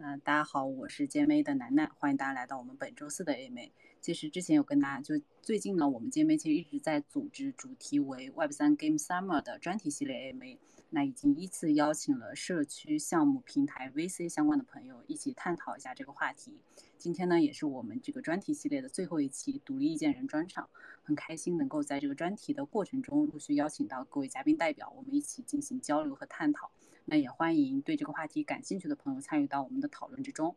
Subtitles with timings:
[0.00, 3.72] 嗯，大家好，我是 JMA 的楠楠，欢迎大家来到我们本周四的 AMA。
[4.00, 10.58] 其实之前有跟大家，就最近呢，我们 JMA 其实一直在组织主题为 Web 三 Game Summer 的专题系列 AMA。
[10.90, 16.60] 那已经依次邀请了社区项目平台 VC 相关的朋友一起探讨一下这个话题。
[16.96, 20.70] 今天呢，也是我们这个专题系列的最后一期独立意见人专场，
[21.02, 26.70] 很开心能够在这个专题的过程中陆续邀请到各位嘉宾代表，我们一起进行交流和探讨。
[27.10, 30.54] 那也欢迎对这个话题感兴趣的朋友参与到我们的讨论之中。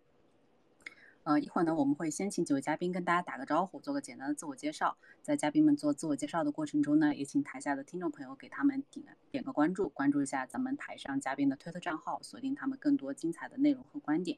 [1.24, 4.98] 呃，一会儿呢，我们会先请几位嘉宾跟大家打个招呼，做个简单的自我介绍。
[5.22, 14.38] 在嘉宾们做自我介绍的过程中呢，也请台下的听众朋友给他们点点个关注，关注一下咱们台上嘉宾的推特账号，锁定他们更多精彩的内容和观点。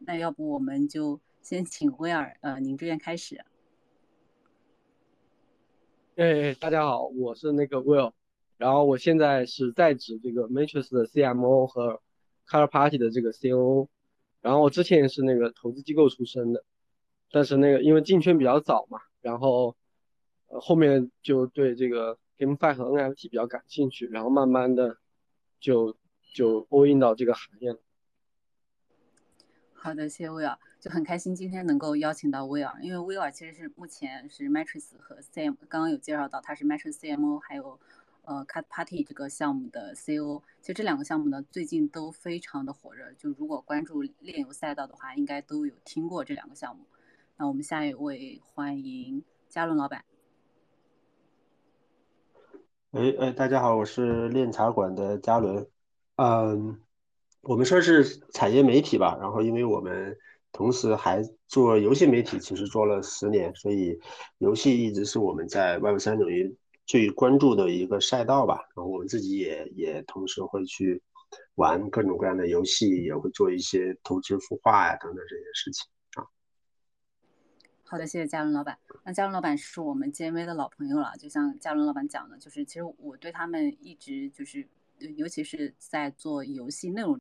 [0.00, 3.42] 那要不我们就先请威尔，呃，您这边开始。
[6.16, 8.12] 哎，大家好，我是那个 Will，
[8.56, 12.00] 然后我现在是在职这个 Matrix 的 CMO 和
[12.48, 13.88] Color Party 的这个 COO。
[14.42, 16.62] 然后我之前也是那个投资机构出身的，
[17.32, 19.74] 但是那个因为进圈比较早嘛，然后
[20.46, 24.98] 后面就对这个 GameFi 和 NFT 比较感兴趣，然后慢慢的
[25.58, 25.96] 就
[26.32, 27.80] 就 all in 到这个行业了。
[29.74, 37.80] 好的，谢谢威尔，就很开心今天能够邀请到威尔，因为威尔其实是目前是 Matrix 和 CM，刚刚有介绍到他是 Matrix CMO，还有。
[38.26, 43.12] 呃，Cut Party 这个项目的 CO，其实这两个项目呢，最近都非常的火热。
[43.12, 46.84] 就如果关注炼油赛道的话，应该都有听过这两个项目。
[47.36, 50.04] 那我们下一位欢迎嘉伦老板。
[52.90, 55.64] 哎哎，大家好，我是炼茶馆的嘉伦。
[56.16, 56.80] 嗯，
[57.42, 60.18] 我们说是产业媒体吧，然后因为我们
[60.50, 64.00] 同时还做游戏媒体，其实做了十年，所以
[64.38, 66.56] 游戏一直是我们在 Web 三领域。
[66.86, 71.02] 最关注的一个赛道吧，然后我们自己也也同时会去
[71.56, 76.24] 玩各种各样的游戏，也会做一些投资孵化呀等等这些事情啊。
[77.84, 78.78] 好的，谢谢嘉伦老板。
[79.04, 84.68] 那嘉伦老板是我们 JMV 的老朋友了，就像嘉伦老板讲的，就是其实我对他们一直就是，
[85.16, 87.18] 尤其是在做游戏内容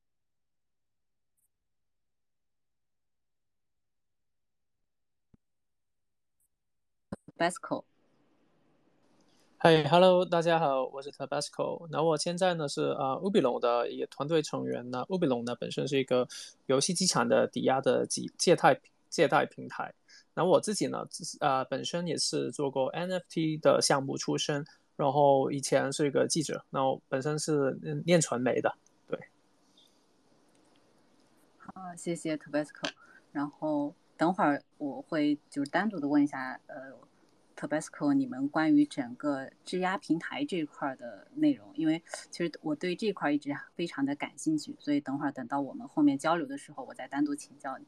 [7.35, 7.83] ，Basco。
[9.57, 11.87] 嗨，Hello，大家好，我是 Tabasco。
[11.89, 14.87] 那我现在呢是啊 u b i l o 的一个团队成员。
[14.91, 16.27] 那 u b i l o 呢本身是一个
[16.65, 18.79] 游戏资产的抵押的借借贷
[19.09, 19.93] 借贷平台。
[20.33, 21.07] 那我自己呢，
[21.39, 24.63] 啊本身也是做过 NFT 的项目出身，
[24.97, 28.75] 然后以前是一个记者，然后本身是念传媒的。
[29.07, 29.17] 对。
[31.57, 32.89] 好，谢谢 Tabasco。
[33.31, 36.93] 然后等会儿我会就是单独的问一下，呃。
[37.55, 47.85] Tabasco，你们关于整个质押平台这一块的内容，因为其实我对这块一直非常的感兴趣，所以等会儿等到我们后面交流的时候，我再单独请教你。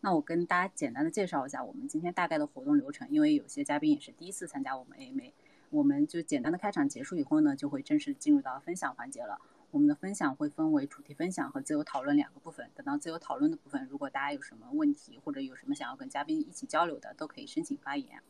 [0.00, 5.32] 那我跟大家简单的介绍一下我们今天大概的活动流程，因为有些嘉宾也是第一次参加我们 AMA，
[5.68, 9.38] 我们就简单的开场结束以后呢，就会正式进入到分享环节了。
[9.70, 12.68] 我们的分享会分为主题分享和自由讨论两个部分。
[12.74, 18.22] 等到自由讨论的部分，如果大家有什么问题或者有什么想要跟嘉宾一起交流的，都可以申请发言。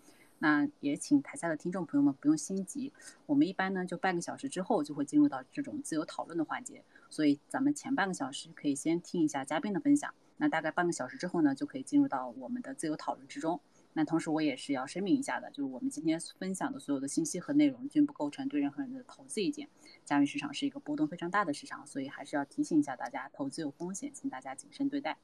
[0.42, 2.92] 那也请台下的听众朋友们不用心急，
[3.26, 13.60] 我们一般呢就半个小时之后就会进入到这种自由讨论的环节，所以咱们前半个小时可以先听一下嘉宾的分享，那大概半个小时之后呢就可以进入到我们的自由讨论之中。
[13.92, 19.68] 那同时我也是要声明一下的，就是我们今天分享的所有的信息和内容均不构成对任何人的投资意见。
[20.06, 25.18] 加密市场是一个波动非常大的市场，所以还是要提醒一下大家，投资有风险，请大家谨慎对待。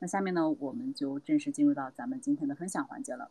[0.00, 3.30] 那下面呢我们就正式进入到咱们今天的分享环节了。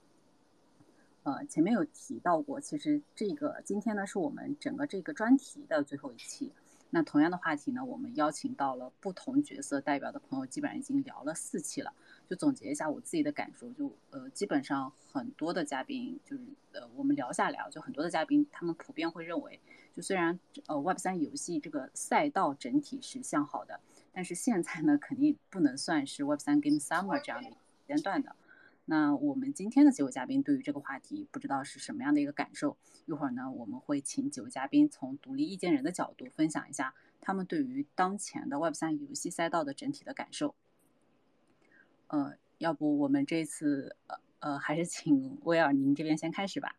[1.24, 6.52] 呃，前面有提到过，其实这个今天呢是我们整个这个专题的最后一期。
[6.92, 11.94] 那同样的话题呢，我们邀请到了不同角色代表的朋友，基本上已经聊了四期了。
[12.28, 19.60] 就总结一下我自己的感受，就呃，基本上很多的嘉宾，就是呃，我们聊下来，就很多的嘉宾，他们普遍会认为，
[19.96, 23.80] 就虽然呃 Web 三游戏这个赛道整体是向好的，
[24.12, 27.56] 但是现在呢，肯定不能算是 Web 三 Game Summer 这样的时
[27.88, 28.36] 间段的。
[28.90, 32.76] 那我们今天的几位嘉宾对于这个话题不知道是什么样的一个感受？
[33.06, 40.56] 一会儿呢，我们会请几位嘉宾从独立意见人的角度分享一下他们对于当前的 Web 三游戏赛道的整体的感受。
[42.08, 46.76] 呃，要不我们这次呃呃还是请威尔您这边先开始吧。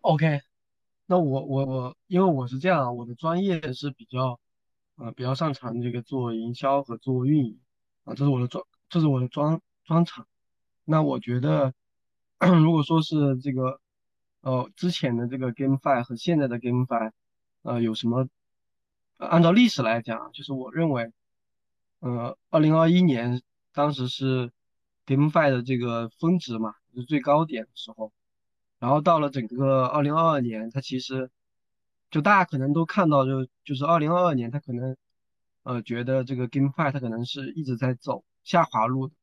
[0.00, 0.40] OK，
[1.04, 4.40] 那我我我因为我是这样，我的专业是比较。
[4.96, 7.60] 啊，比较擅长这个做营销和做运营
[8.04, 10.26] 啊，这是我的专，这是我的专专长。
[10.84, 11.74] 那我觉得，
[12.62, 13.80] 如果说是这个
[14.42, 17.10] 呃，之前的这个 GameFi 和现在的 GameFi，
[17.62, 18.28] 呃，有什么？
[19.16, 21.12] 按照历史来讲，就是我认为，
[22.00, 23.40] 呃，二零二一年
[23.72, 24.50] 当时是
[25.06, 28.12] GameFi 的这个峰值嘛，就是最高点的时候。
[28.78, 31.30] 然后到了整个二零二二年，它其实
[32.14, 34.96] 就大家可能都看到，就就是二零二二年，它可能
[35.64, 39.14] 呃觉得这个 GameFi 它可能是一直在走下滑路的。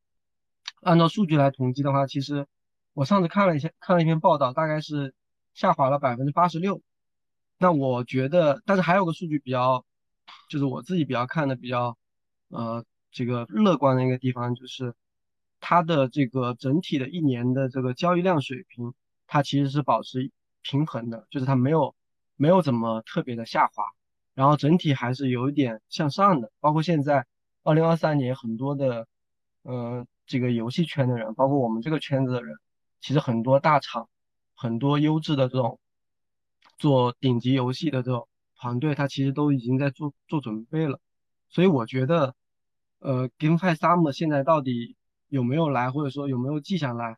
[0.81, 2.47] 按照数据来统计的话，其实
[2.93, 5.13] 我上次看了一下，看了一篇报道，大概是
[5.53, 6.81] 下滑了百分之八十六。
[7.59, 9.85] 那我觉得，但是还有个数据比较，
[10.49, 11.97] 就是我自己比较看的比较
[12.49, 14.93] 呃这个乐观的一个地方，就是
[15.61, 18.93] 它的这个整体的一年的这个交易量水平。
[19.27, 20.29] 它其实是保持
[20.61, 21.95] 平衡的，就是它没有
[22.41, 23.83] 没有怎么特别的下滑，
[24.33, 26.51] 然后整体还是有一点向上的。
[26.59, 27.27] 包括现在
[27.61, 29.07] 二零二三年很多的，
[29.61, 32.57] 呃，这个游戏圈的人，包括我们这个圈子的人，
[32.99, 34.09] 其实很多大厂，
[34.55, 35.79] 很多优质的这种
[36.79, 40.99] 做顶级游戏的这种团队，他其实都已经在做做准备了。
[41.47, 42.33] 所以我觉得，
[42.97, 44.95] 呃，GameFi Summer 现在到底
[45.27, 47.17] 有没有来，或者说有没有迹象来？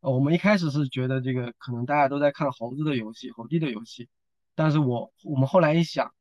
[0.00, 4.08] 呃我们一开始是觉得这个可能大家都在看猴子的游戏、猴帝的游戏，
[4.56, 6.12] 但是我我们后来一想，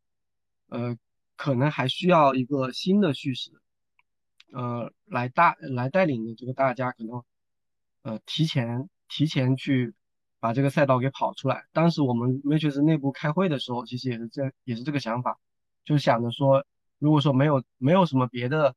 [0.70, 0.96] 呃，
[1.36, 3.52] 可能还需要一个新的叙事，
[4.52, 7.24] 呃，来大来带领的这个大家可能，
[8.04, 9.96] 呃，提前提前去
[10.40, 11.66] 把这个赛道给跑出来。
[11.74, 15.40] 当时我们 Matrix 内部开会的时候，其实也是这也是这个想法，
[15.84, 16.64] 就想着说，
[17.00, 18.76] 如果说没有没有什么别的，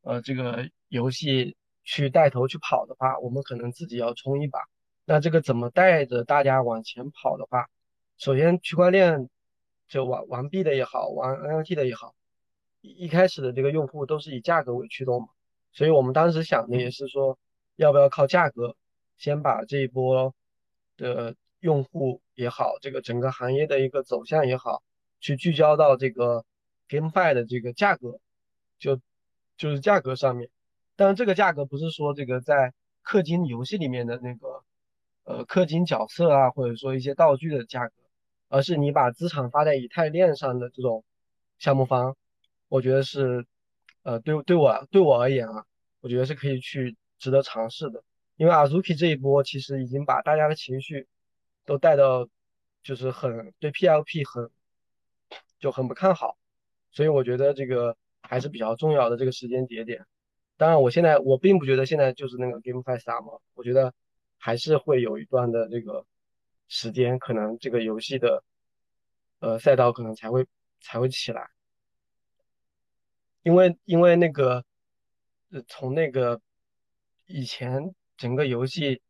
[0.00, 1.54] 呃，这个游戏。
[1.84, 4.60] 去带头去跑的话，我们可能自己要冲一把。
[5.04, 7.66] 那这个怎么带着大家往前跑的话，
[8.18, 9.28] 首先区块链
[9.88, 12.14] 就玩玩币的也好，玩 NFT 的也好，
[12.80, 15.28] 一一开始的这个用户都是以价格为驱动嘛。
[15.72, 17.38] 所以我们当时想的也是说，
[17.76, 18.76] 要不要靠价格
[19.16, 20.34] 先把这一波
[20.96, 24.82] 的用户也好，这个整个行业的一个走向也好，
[25.20, 26.44] 去聚焦到这个
[26.88, 28.18] GameFi 的这个价格，
[28.78, 29.00] 就
[29.56, 30.48] 就是价格上面。
[30.94, 32.74] 但是这个价格不是说这个在
[33.04, 34.62] 氪金游戏里面的那个
[35.24, 37.94] 呃氪金角色啊，或者说一些道具的价格，
[38.52, 41.04] 而是你把资产发在以太链上的这种
[41.58, 42.14] 项目方，
[42.68, 43.46] 我觉得是
[44.02, 45.64] 呃对对我对我而言啊，
[46.02, 48.04] 我觉得是可以去值得尝试的。
[48.36, 51.08] 因为 Azuki 这一波其实已经把大家的情绪
[51.64, 52.28] 都带到
[52.82, 54.50] 就是很对 PLP 很
[55.58, 56.36] 就很不看好，
[56.90, 60.04] 所以我觉得这个还是比较重要的这个时间节点。
[60.58, 63.94] 当然，我现在我并不觉得现在就是那个 GameFi Summer，我觉得
[64.36, 66.04] 还是会有一段的这个
[66.74, 68.42] 时间，可能这个游戏的
[69.40, 70.46] 呃赛道可能才会
[70.80, 71.50] 才会起来，
[73.42, 74.64] 因为因为那个
[75.50, 76.40] 呃从那个
[77.26, 79.02] 以前整个游戏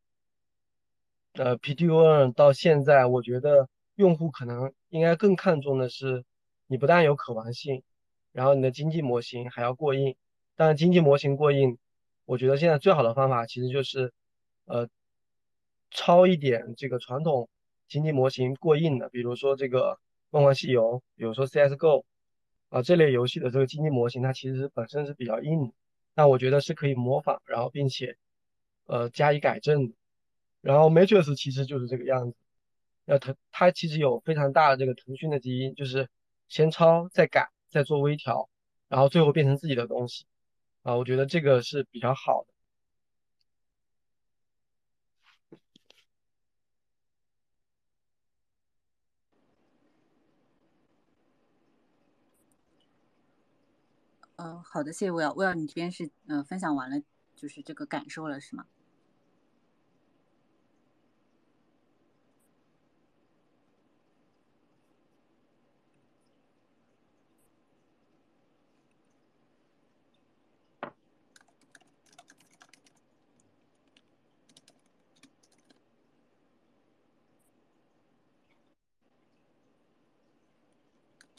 [1.34, 6.24] 呃 P2O 到现在，我觉得用户可能应该更看重的是
[6.66, 7.84] 你不但有可玩性，
[8.32, 10.16] 然后你的经济模型还要过硬。
[10.56, 11.78] 但经济模型过硬，
[12.24, 14.12] 我觉得现在最好的方法其实就是，
[14.64, 14.88] 呃，
[15.94, 17.48] 抄一点这个传统
[17.88, 19.92] 经济模型过硬的，比如说这个
[20.30, 22.04] 《梦幻西游》，比如说 CS:GO，
[22.70, 25.72] 啊这类游戏的这个经济模型，它其实本身是比较硬的，
[26.14, 28.16] 那我觉得是可以模仿，然后并且，
[28.86, 29.94] 呃加以改正的。
[30.62, 32.36] 然后 Matrix 其实就是这个样子，
[33.04, 36.08] 那它它其实有非常大的这个腾讯的基因，就是
[36.48, 38.48] 先抄再改再做微调，
[38.88, 40.24] 然后最后变成自己的东西。
[40.82, 42.51] 啊，我觉得这个是比较好的。
[54.44, 55.32] 嗯，好的，谢谢 Will。
[55.36, 57.00] Will，你这边是嗯分享完了，
[57.36, 58.66] 就是这个感受了，是吗？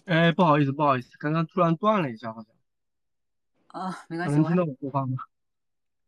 [0.06, 2.63] 哎，不好意思，不好意思，刚刚突然断了一下，好像。
[3.74, 4.36] 啊，没关系。
[4.36, 5.18] 能听到我说话吗？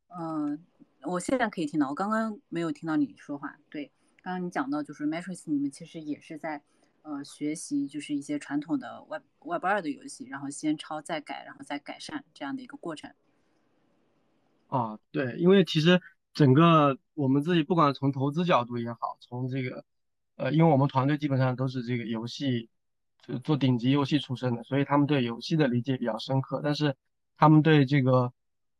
[0.10, 0.64] 嗯，
[1.02, 3.58] 我现在可以听到，我刚刚没有听到你说话。
[3.72, 3.92] 对，
[4.22, 6.62] 刚刚你讲到就是 Matrix，你们其实也是在
[7.02, 13.12] 呃学习，就是一些传统的 Web Web 二的游戏，然后先抄再改，然后再改善这样的一个过程。
[14.68, 16.00] 啊，对，因为其实
[16.36, 19.84] 整个我们自己不管从投资角度也好，从这个
[20.36, 22.70] 呃，因为我们团队基本上都是这个游戏。
[23.28, 26.62] 就做顶级游戏出身的，所以他们对游戏的理解比较深刻。
[26.64, 26.96] 但是
[27.38, 28.32] 他们对这个，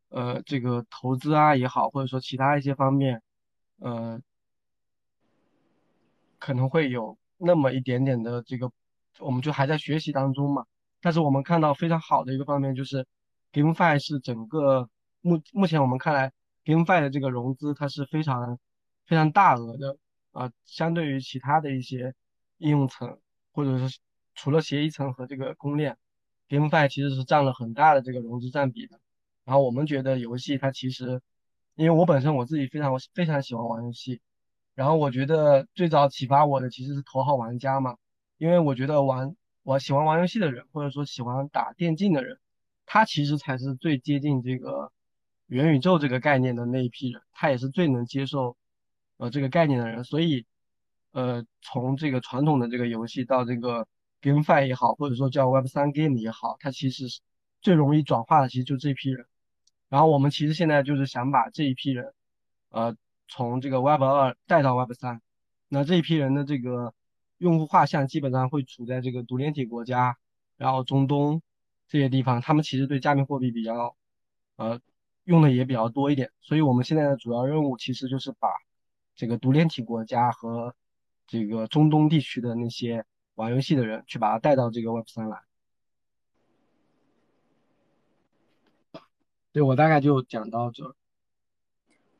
[0.08, 3.22] 呃，这个投资啊也好，或者说其他一些方面，
[3.78, 4.20] 呃，
[6.38, 8.70] 可能会有那么一点点的这个，
[9.18, 10.66] 我们就还在学习当中嘛。
[11.00, 13.06] 但是我们看到非常好的一个方面就是
[13.52, 14.88] GameFi 是整个
[15.20, 16.32] 目目前我们看来
[16.64, 18.58] GameFi 的这个融资它是非常
[19.04, 19.96] 非常大额的
[20.32, 22.14] 啊，相对于其他的一些
[22.58, 23.18] 应用层
[23.52, 23.98] 或者是
[24.34, 25.96] 除了协议层和这个公链
[26.48, 28.98] ，GameFi 其实是占了很大的这个融资占比的。
[29.44, 31.20] 然后我们觉得游戏它其实，
[31.76, 34.20] 因为我本身我自己非常非常喜欢玩游戏，
[34.74, 37.96] 然后我觉得最早启发我的其实是头号玩家嘛，
[38.38, 42.38] 因为我觉得玩我喜欢玩游戏的人，或者说喜欢打电竞的人，
[42.86, 44.90] 他其实才是最接近这个
[45.46, 48.56] 元宇宙这个概念的那一批人，他也是最能接受
[49.16, 50.44] 呃这个概念的人，所以
[51.12, 53.86] 呃从这个传统的这个游戏到这个
[54.26, 57.20] GameFi 也好，或者说叫 Web3 Game 也好，它其实是
[57.60, 59.24] 最容易转化的，其实就这批人。
[59.88, 62.12] 然后我们其实现在就是想把这一批人，
[62.70, 62.96] 呃，
[63.28, 65.22] 从这个 Web 二带到 Web 三，
[65.68, 66.92] 那这一批人的这个
[67.38, 70.16] 用户画像基本上会处在这个独联体国家，
[70.56, 71.40] 然后中东
[71.86, 73.94] 这些地方，他们其实对加密货币比较，
[74.56, 74.80] 呃，
[75.22, 78.48] 用的也比较多一点，所以我们现在的主要任务其实就是把
[79.14, 80.74] 这个独联体国家和
[81.28, 83.04] 这个中东地区的那些
[83.36, 85.42] 玩游戏的人去把他带到这个 Web 三来。
[89.52, 90.94] 对我大概就讲到这。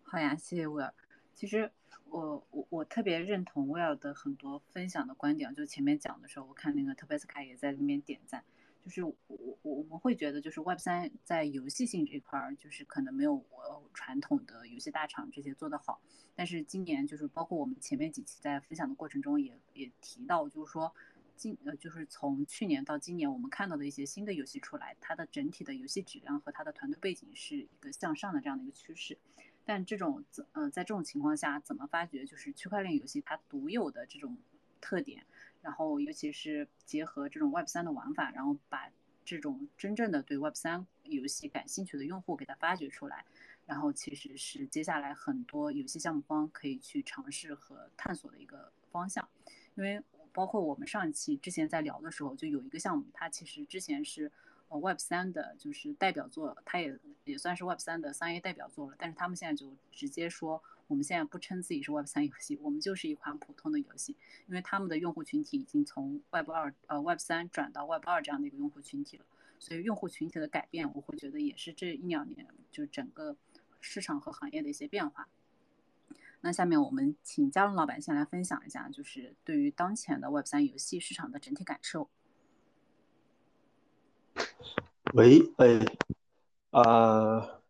[0.03, 0.93] 好呀，谢谢 Will。
[1.35, 1.71] 其实
[2.07, 8.43] 我我我特别认同 Will 的很多分享的观点，就前面讲的时候，我看那个特贝斯卡也在那边点赞。
[8.87, 16.01] 就是我我我们会觉得，就是 Web 三在游戏性这块儿，就是可能没有我传统的游戏大厂这些做得好。
[16.37, 20.95] 但是今年就是包括我们前面几期在分享的过程中也也提到，就是说。
[21.39, 29.19] 今呃，就是从去年到今年，我们看到的一些新的游戏出来，它的整体的游戏质量和它的团队背景是一个向上的这样的一个趋势。
[29.63, 34.39] 但这种怎呃，在这种情况下，怎么发掘就是区块链游戏它独有的这种
[34.81, 35.27] 特点，
[35.67, 38.89] 然后尤其是结合这种 Web 三的玩法，然后把
[39.25, 43.25] 这种真正的对 Web 三游戏感兴趣的用户给它发掘出来，
[43.67, 49.29] 然后其实是接下来很多游戏项目方可以去尝试和探索的一个方向，
[49.75, 50.01] 因为。
[50.33, 54.31] 包括我们上一期之前在聊的时候，就有一个项目，它其实之前是
[54.69, 56.95] 呃 Web 三的，就是代表作，它也
[57.25, 58.97] 也算是 Web 三的三 A 代表作了。
[58.99, 64.17] 但是他们现在就直接说，我们现在不称自己是 Web 三游戏，我们就是一款普通的游戏，
[64.47, 69.25] 因为他们的用户群体已经从 Web 二呃 Web 三转到 Web 二这样的一个用户群体了。
[69.59, 73.35] 所以用户群体的改变，我会觉得也是这一两年就整个
[73.81, 75.29] 市场和行业的一些变化。
[76.43, 82.11] 那下面我们请嘉龙老板先来分享一下，就是对于当前的 Web 三游戏市场的整体感受。
[85.15, 85.81] 喂，哎，
[86.71, 87.63] 啊，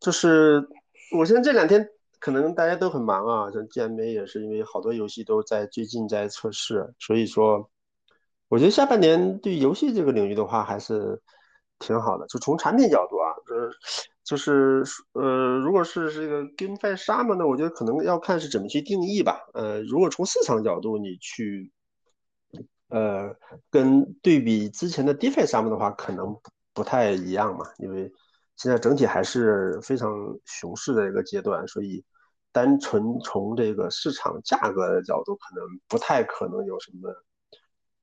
[0.00, 0.68] 就是
[1.12, 7.70] 我现在这两天可能大家都很忙啊，像 GMA 也是因为好多游戏都在最近在测试，所以说
[8.48, 11.20] 我觉得下半年对游戏这个领域的话还是
[11.78, 13.70] 挺好的，就从产品角度啊，就是。
[14.28, 14.84] 就是
[15.14, 19.40] 呃，如果是这个 GameFi 沙漠呢，我觉得可能要看是怎么去定义吧。
[19.54, 21.72] 呃，如果从市场角度你去，
[22.90, 23.34] 呃，
[23.70, 26.36] 跟对比之前的 DeFi 沙漠的话，可能
[26.74, 28.12] 不太一样嘛，因为
[28.58, 30.10] 现在整体还是非常
[30.44, 32.04] 熊市的一个阶段，所以
[32.52, 37.10] 单纯从这个市场价格的角度，可能不太可能有什么。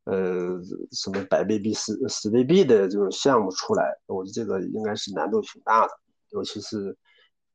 [0.05, 5.93] 呃，什么百倍币、十十倍币的这种项目出来，我觉得这个应该是难度挺大的。
[6.29, 6.95] 尤其是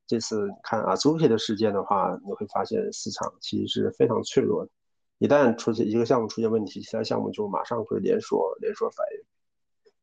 [0.05, 4.71] 这次看啊，周 K 的事件的话，你会发现市场其实是非常脆弱的。
[5.19, 9.25] 一旦出现一个项目出现问题，其他项目就马上会连锁连锁反应。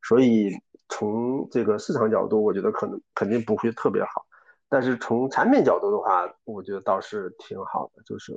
[0.00, 0.50] 所以
[0.88, 4.26] 从这个市场角度，我觉得可能肯定不会特别好。
[4.68, 8.02] 但是从产品角度的话，我觉得倒是挺好的。
[8.04, 8.32] 就是，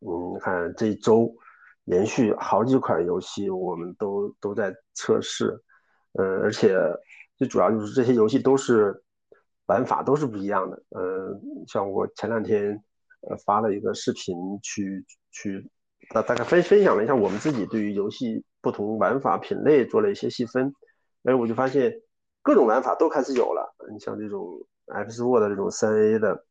[0.00, 1.34] 嗯，你看这一周
[1.84, 5.62] 连续好几款游戏，我们都都在测试。
[6.12, 6.76] 呃，而且
[7.36, 9.02] 最主要就是这些游戏都是。
[9.66, 12.82] 玩法都是不一样的，呃，像我前两天
[13.20, 15.70] 呃发了一个视频，去去
[16.12, 20.74] 大大概分分享了一下我们自己对于游戏不同玩法品类做了一些细分，
[21.24, 22.00] 哎，我就发现
[22.42, 26.44] 各种玩法都开始有了，你像这种 X Word 这种三 A 的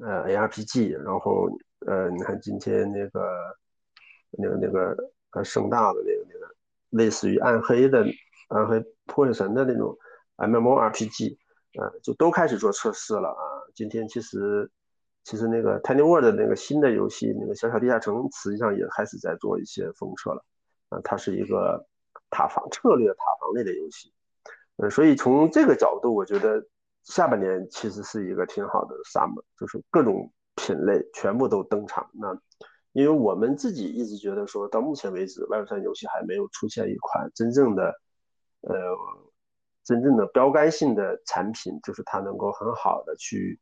[0.00, 1.48] 呃 ARPG，然后
[1.86, 3.20] 呃你看今天那个
[4.30, 4.96] 那个那个
[5.32, 6.54] 呃盛大的那个那个
[6.90, 8.06] 类似于暗黑的
[8.48, 9.96] 暗黑破坏神的那种
[10.36, 11.36] MMORPG。
[11.78, 13.44] 呃，就都开始做测试了啊！
[13.74, 14.70] 今天其实，
[15.24, 20.42] 其实那个 Tiny World 那个新的游戏，那个小小地下城，实际上也开始在做一些封测了。
[20.88, 21.86] 啊，它是一个
[22.36, 24.12] 塔防策略塔防类的游戏。
[24.76, 26.62] 呃，所以从这个角度，我觉得
[27.04, 32.10] 下半年其实是一个挺好的 summer，就是各种品类全部都登场。
[32.12, 32.38] 那
[32.92, 37.94] 因为我们自己一直觉得说到目前为止，Web 三游戏还没有出现一款真正的，
[38.60, 38.74] 呃，
[39.82, 43.58] 真正的标杆性的产品，就是它能够很好的去，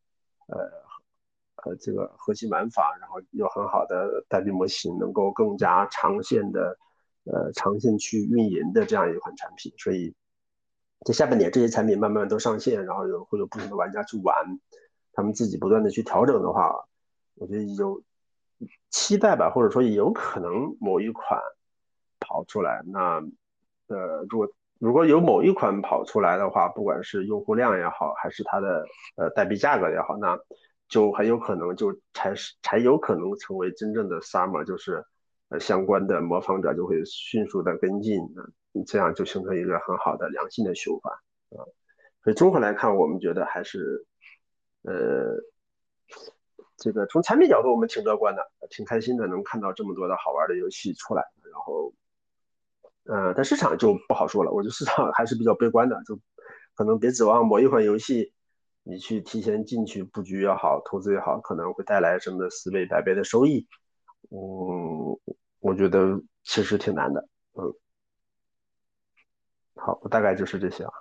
[0.49, 6.77] 呃，呃，这个核心玩法，然后有很好的代币模型，能够更加长线的，
[7.25, 9.73] 呃，长线去运营的这样一款产品。
[9.79, 10.15] 所以，
[11.05, 14.59] 在下半年这些产品慢慢都上线，然后有会有不同的玩家去玩，
[15.13, 16.85] 他们自己不断的去调整的话，
[17.35, 18.03] 我觉得有。
[18.89, 21.39] 期待吧，或者说有可能某一款
[22.21, 22.81] 跑出来。
[22.87, 23.21] 那
[23.89, 30.39] 呃，如果如果有某一款跑出来的话，不管是用户量也好，还是它的呃代币价格也好，那
[30.89, 35.05] 就很有可能就才是才有可能成为真正的 summer，就是
[35.59, 41.13] 相关的模仿者就会迅速的跟进，那这样就形成一个很好的良性的循环
[41.59, 41.65] 啊。
[42.23, 44.07] 所以综合来看，我们觉得还是
[44.83, 45.37] 呃。
[46.77, 51.23] 这个从产品角度，我们挺乐观的，挺开心的，能看到这么多的好玩的游戏出来。
[51.45, 51.95] 然后，
[53.05, 54.51] 呃，但市场就不好说了。
[54.51, 56.19] 我觉得市场还是比较悲观的，就
[56.75, 58.35] 可能别指望某一款游戏，
[58.83, 63.67] 你去提前进去布局也好，投资也好，可能会带来什么的十倍、百倍的收益。
[64.31, 65.17] 嗯，
[65.65, 67.27] 我觉得其实挺难的。
[67.55, 67.75] 嗯，
[69.77, 70.93] 好，我大概就是这些啊。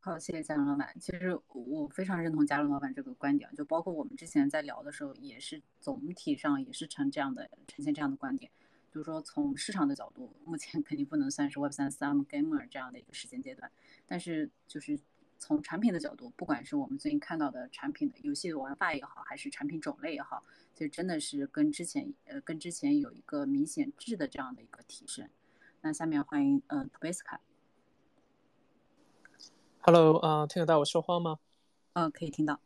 [0.00, 0.92] 好，谢谢嘉伦老板。
[0.98, 8.50] 其实我非常认同嘉伦老板这个观点，就包括我们之前在聊的时候，也是总体上也是呈这样的呈现这样的观点，
[8.90, 13.70] 就是说从市场的角度，目前肯定不能算是 Web 三 Summer Gamer 这样的一个时间阶段，
[14.04, 14.98] 但是就是
[15.38, 20.42] 从产品的角度，不管是我们最近看到的产品的游戏的玩法也好，还是产品种类也好，
[20.74, 25.28] 就真的是跟之前呃跟之前有一个明显质的这样的一个提升。
[25.82, 27.40] 那下面欢迎嗯 t b a s k a
[29.82, 31.38] Hello，啊，听得到我说话吗？
[31.92, 32.60] 嗯，可以听到。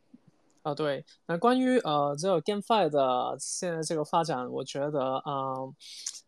[0.62, 5.54] 啊，对，那关于呃这个 GameFi 的现在这个发展，我觉得啊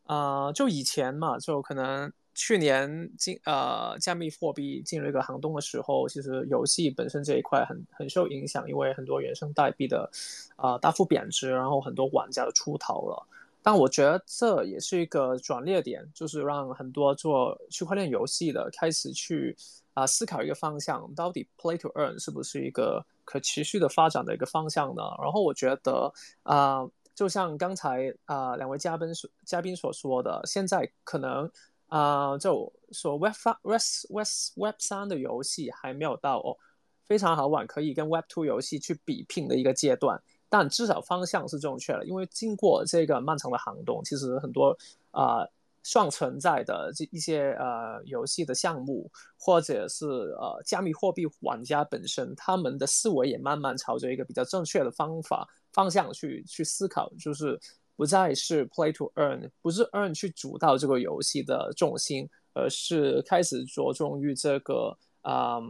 [0.04, 10.10] 啊，就以前嘛，就可能去年进呃加密货币进入一个寒冬的时候，其实游戏本身这一块很很受影响，因为很多原生代币的
[10.56, 13.26] 啊大幅贬值，然后很多玩家都出逃了。
[13.62, 19.56] 但我觉得这也是一个转捩点，就是让很多做区块链游戏的开始去。
[19.94, 25.02] 啊，思考一个方向，到底 play to earn 是不是一个可持续的发展的一个方向呢？
[25.22, 26.10] 然后我觉得，
[26.44, 31.50] 啊，就像刚才啊两位嘉宾所嘉宾所说的，现在可能
[31.92, 34.26] 啊，就说 web 三 web web
[34.56, 36.56] web 三的游戏还没有到哦
[37.04, 44.76] 非常好玩，可以跟 web two 游戏去比拼的一个阶段，但至少方向是正确的，因为经过这个漫长的寒冬，其实很多
[45.10, 45.46] 啊。
[45.84, 57.58] 尚存在的这一些呃游戏的项目，或者是呃加密货币玩家本身，他们的思维也慢慢朝着一个比较正确的方法方向去去思考，就是
[57.96, 65.60] 不再是 play to earn，不是 earn 去主导这个游戏的重心，而是开始着重于这个啊。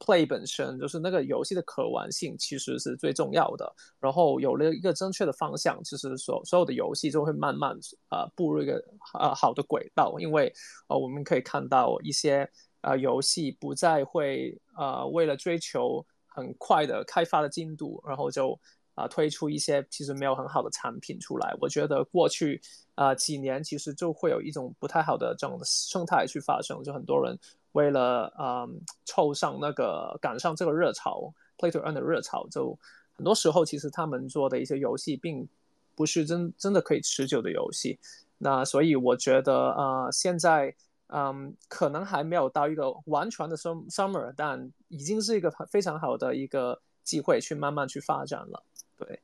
[0.00, 3.74] play 本身就是那个游戏的可玩性，其实是最重要的。
[4.00, 7.74] 然后有了一个正确的方向，其实所所有的游戏就会慢慢
[8.10, 8.84] 呃步入一个
[9.18, 10.16] 呃好的轨道。
[10.18, 10.52] 因为
[10.88, 12.46] 呃我们可以看到一些
[12.82, 18.58] 呃游戏不再会呃为了追求很快的开发的进度，然后就
[18.94, 21.54] 啊推出一些其实没有很好的产品出来。
[21.60, 22.60] 我觉得过去
[22.94, 27.38] 啊几年其实就会有一种不太好的这种生态去发生，就很多人。
[27.72, 32.78] 为了嗯凑上那个赶上这个热潮，Play to Earn 的热潮，就
[33.16, 35.48] 很多时候其实他们做的一些游戏并
[35.96, 37.98] 不是真真的可以持久的游戏。
[38.38, 40.72] 那所以我觉得呃现在
[41.08, 48.64] 嗯可能还没有到一个完全的 summer，但已经是一个非常好的一个机会去慢慢去发展了。
[48.96, 49.22] 对，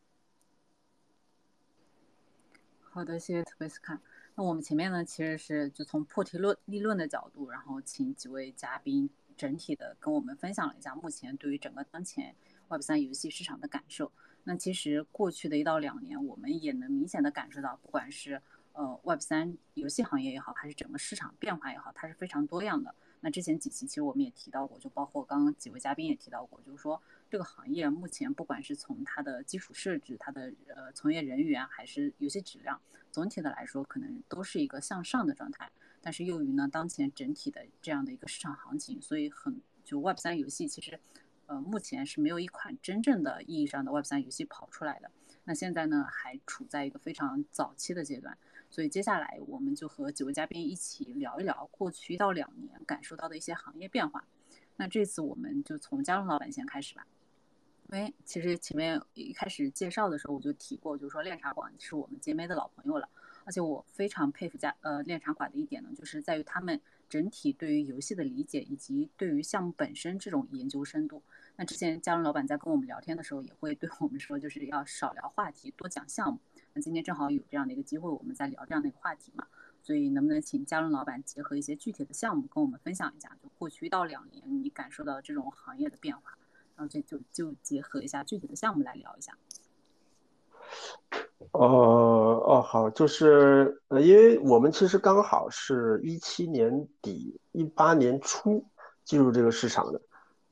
[2.83, 4.01] 好的，谢谢特贝斯卡。
[4.37, 12.35] 那我们前面呢，其实是就从破题论立论的角度，然后请几位嘉宾整体的跟我们分享了一下目前对于整个当前
[12.69, 14.13] Web 三游戏市场的感受。
[14.45, 18.41] 那其实过去的一到两年，我们也能明显的感受到，不管是
[18.73, 22.95] 呃 Web 三游戏行业也好，还是整个市场变化也好，它是非常多样的。
[23.21, 32.81] 那之前几期其实我们也提到过，就包括刚刚几位嘉宾也提到过，就是说这个行业目前不管是从它的基础设置、它的呃从业人员，还是游戏质量。
[33.13, 40.99] 总体的来说，可能都是一个向上的状态，但是由于呢当前整体的这样的一个市场行情，所以很就 Web 三游戏其实，
[41.47, 45.09] 呃目前是没有一款真正的意义上的 Web 三游戏跑出来的。
[45.45, 48.37] 那现在呢还处在一个非常早期的阶段，
[48.69, 54.25] 所以接下来我们就和几位嘉宾一起聊一聊过去一到两年感受到的一些行业变化。
[54.77, 57.07] 那这次我们就从嘉龙老板先开始吧。
[57.93, 63.09] 因为其实前面一开始介绍的时候我就提过，就是说炼茶馆是我们杰梅的老朋友了，
[63.45, 71.21] 而且我非常佩服家呃炼茶馆的一点呢，就是在于他们整体对于游戏的理解以及对于项目本身这种研究深度。
[71.57, 76.39] 那之前嘉伦老板在跟我们聊天的时候也会对我们说，就是要少聊话题，多讲项目。
[76.73, 79.49] 那今天正好有这样的一个机会，我们在聊这样的一个话题嘛，
[79.83, 86.39] 所以能不能请嘉伦老板结合一些具体的项目跟我们分享一下，就过去一到两年你感受到这种行业的变化？
[86.81, 89.37] 然后这就就结合一下具体的项目来聊一下。
[91.53, 98.65] 哦哦好，就是呃，因为我们其实刚好是一七年底一八年初
[99.05, 100.01] 进入这个市场的，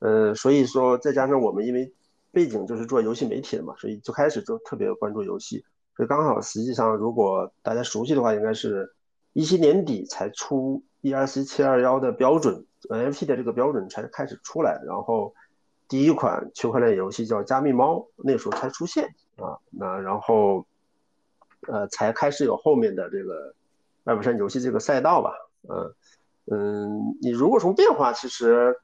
[0.01, 1.91] 呃，所以说再加上我们因为
[2.31, 5.65] 背景就是做游戏媒体的嘛，所以就开始就特别关注游戏，
[5.97, 8.95] 所以刚好实际上如果大家熟悉的话，应该是
[9.33, 15.33] 一七年底才出 ERC 七二幺的标准，NFT 的这个标准才开始出来，然后。
[15.89, 20.67] 第一款区块链游戏叫加密猫，那时候才出现啊，那然后，
[21.67, 23.55] 呃，才开始有后面的这个
[24.05, 25.33] Web 三游戏这个赛道吧，
[25.71, 25.95] 嗯
[26.51, 28.79] 嗯，你如果从变化，其实，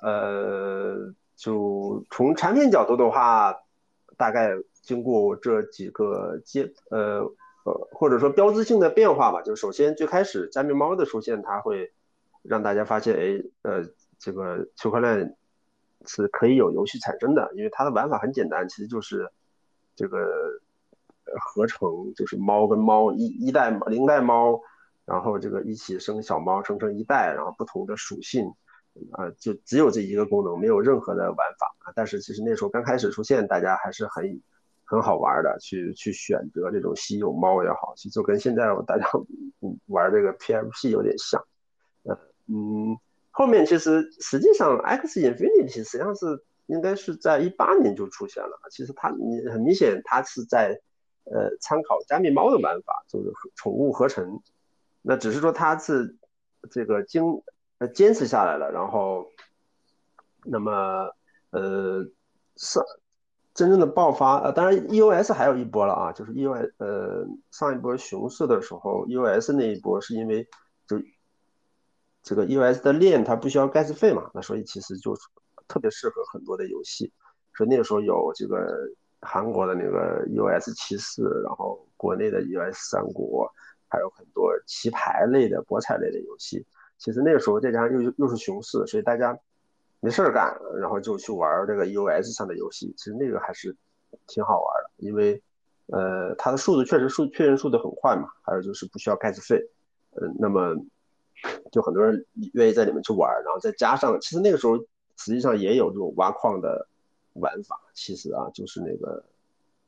[0.00, 3.56] 呃，就从产品角度的话，
[4.16, 7.20] 大概经过这几个阶，呃
[7.64, 11.92] 呃，或者说标志性的变化吧，就首先最开始加密猫的出现，它会
[12.42, 13.84] 让大家发现，哎，呃，
[14.20, 15.36] 这个区块链。
[16.06, 19.30] 是可以有游戏产生的，因为它的玩法很简单，其实就是
[19.94, 20.28] 这个
[21.40, 24.60] 合成，就是猫跟猫一一代零代猫，
[25.04, 28.52] 然后这个一起生小猫，生成一代，然后不同的属性，
[29.12, 31.92] 啊，就只有这一个功能，没有任何的玩法。
[31.94, 34.40] 但是其实那时候刚开始出现，大家还是很
[34.84, 39.06] 很好玩的，去去选择这种稀有猫也好，其实就跟现在大家
[39.88, 41.44] 玩这个 PFP 有点像，
[42.04, 42.16] 嗯
[42.48, 42.98] 嗯。
[43.34, 48.60] 后面其实实际上，X Infinity 实际上是应该是在一八年就出现了。
[48.70, 50.78] 其实它你很明显，它是在
[51.24, 54.38] 呃参考加密猫的玩法，就是宠物合成。
[55.00, 56.14] 那只是说它是
[56.70, 57.42] 这个经
[57.78, 59.26] 呃坚持下来了，然后
[60.44, 61.10] 那么
[61.52, 62.04] 呃
[62.56, 62.84] 上
[63.54, 70.46] 真正的爆发呃，当然 EOS 还有一波了啊，就是 EOS 呃上一波熊市的时候，EOS 那一波是因为。
[72.22, 75.16] 这个 EOS 的链它不需要 gas 费嘛，那所以其实就
[75.66, 77.12] 特别适合很多的游戏。
[77.56, 78.88] 所以那个时候有这个
[79.20, 83.50] 韩国的那个 EOS 七四，然后国内的 EOS 三国，
[83.88, 86.64] 还有很多棋牌类的、博彩类的游戏。
[86.96, 89.36] 其实那个时候再加上又又是熊市，所以大家
[89.98, 92.94] 没事儿干，然后就去玩这个 EOS 上的游戏。
[92.96, 93.76] 其实那个还是
[94.28, 95.42] 挺好玩的，因为
[95.86, 99.60] 呃它的速度确实速确认速度很快嘛，还有就是不需要 gas 费。
[100.12, 100.76] 嗯，那么。
[101.70, 102.24] 就很多人
[102.54, 104.76] 愿意在里面去玩，然后再加上，其实那个时候
[105.16, 106.86] 实际上也有这种挖矿的
[107.34, 107.80] 玩法。
[107.94, 109.24] 其实啊，就是那个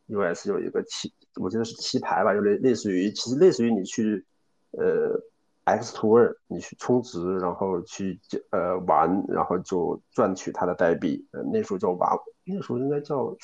[0.09, 4.25] US 有一个棋，我记得是棋牌吧，就类类似于，其实类似于你去
[4.73, 5.19] 呃
[5.65, 11.27] X Tour，你去充值，然后去呃玩，然后就赚取它的代币。
[11.33, 13.35] 呃，那时候叫挖，那时候应该叫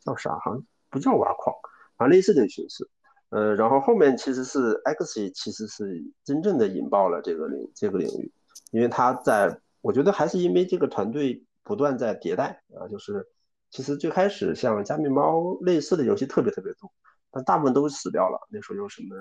[0.00, 0.38] 叫啥？
[0.38, 1.54] 好像不叫挖矿，
[1.96, 2.88] 反正类似的形式。
[3.34, 8.30] 呃，然后后面其实是 X，其实是真正的引爆了这个领这个领域，
[8.70, 13.26] 因为他在，我觉得还是因为这个团队不断在迭代啊，就是
[13.70, 16.88] 其实最开始像加密猫类似的游戏特别特别多，
[17.32, 18.38] 但大部分都死掉了。
[18.52, 19.16] 那时候有什么，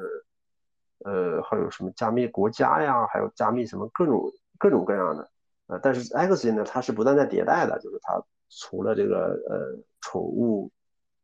[1.11, 5.27] 呃，还有什么加密国家呀，还有加密什么各种各种各样的，
[5.65, 10.69] 呃，但是 X 呢，它是不断在迭代的，就是它除了这个呃宠物。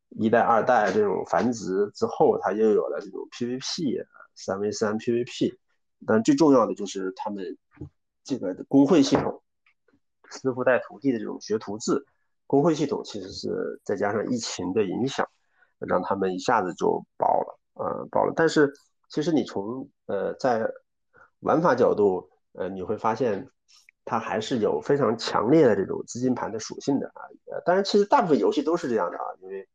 [0.09, 5.55] 一代、二代这种繁殖之后，它又有了这种 PVP、三 v 三 PVP，
[6.07, 7.57] 但最重要的就是他们
[8.23, 9.43] 这个工会系统，
[10.31, 12.03] 师傅带徒弟的这种学徒制，
[12.47, 15.29] 工会系统其实是再加上疫情的影响，
[15.77, 18.33] 让他们一下子就爆了，呃，爆了。
[18.35, 18.73] 但是
[19.09, 20.67] 其实你从呃在
[21.41, 23.47] 玩法角度，呃你会发现
[24.05, 27.21] 它还是有非常强烈的这种资金盘的属性的啊。
[27.51, 29.67] 呃，当然其实大部分游戏都是这样的啊，因为。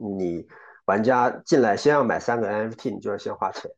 [0.00, 0.46] 你
[0.86, 3.70] 玩家进来先要买三个 NFT，你就要先花钱，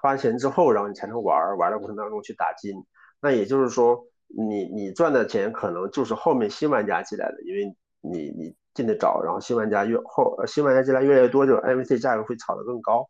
[0.00, 2.84] 花钱之后，然后你才能玩，玩的过程当中去打金。
[3.20, 13.08] 那也就是说，你你赚的钱可能就是后面新玩家进来的，因为你你进的早，然后新玩家越后，新玩家进来越来越多，就 NFT 价格会炒得更高。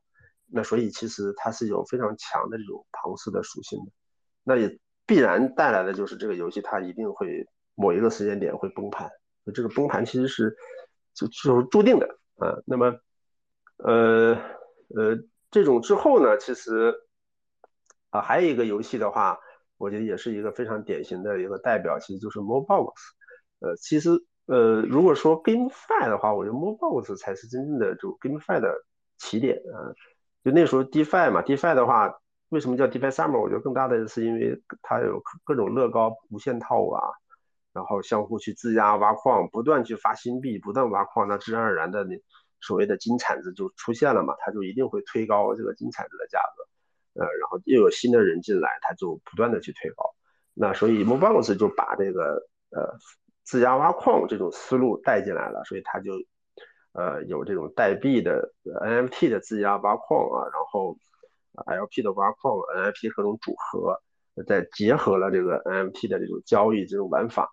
[0.51, 3.93] 那所以其实它是有非常强的这种庞氏的属性的，
[4.45, 9.11] 那也必然带来的就是这个游戏它一定会某一个时间点会崩盘，
[9.55, 10.57] 这个崩盘其实是
[11.13, 12.18] 就就是注定的。
[12.41, 12.99] 呃，那么，
[13.79, 14.35] 呃，
[14.95, 15.19] 呃，
[15.51, 16.95] 这种之后呢，其实，
[18.11, 19.39] 啊，还有一个游戏的话，
[19.77, 22.93] 我觉得也是一个非常典型的一个代表，其实就是 Mobox。
[23.61, 24.11] 呃，其实
[24.47, 28.73] 呃，如果说 GameFi 的话，我觉得 Mobox 才是真正的就 GameFi 的
[29.19, 29.93] 起点啊。
[30.45, 32.15] 就那时候 DeFi 嘛，DeFi 的话，
[32.51, 33.41] 为什么叫 DeFi Summer？
[33.41, 37.11] 我觉得更大的是因为它有各种乐高无限套啊，
[37.79, 42.21] 然后相互去质押挖矿，不断去发新币，不断挖矿，那自然而然的那
[42.61, 47.23] 所谓的金铲子就出现了嘛，它就一定会推高这个金铲子的价格。
[47.23, 50.13] 呃，然后又有新的人进来，它就不断的去推高。
[50.55, 52.99] 那所以 Mobox 就把这个呃。
[53.51, 56.13] 质押挖矿这种思路带进来了，所以它就，
[56.93, 60.95] 呃，有这种代币的 NFT 的质押挖矿啊，然后
[61.65, 64.03] LP 的挖矿，NFT 各种组合，
[64.45, 67.51] 再结合了这个 NFT 的这种交易这种玩法，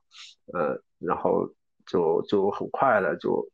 [0.53, 1.49] 呃，然后
[1.85, 3.49] 就就很快的就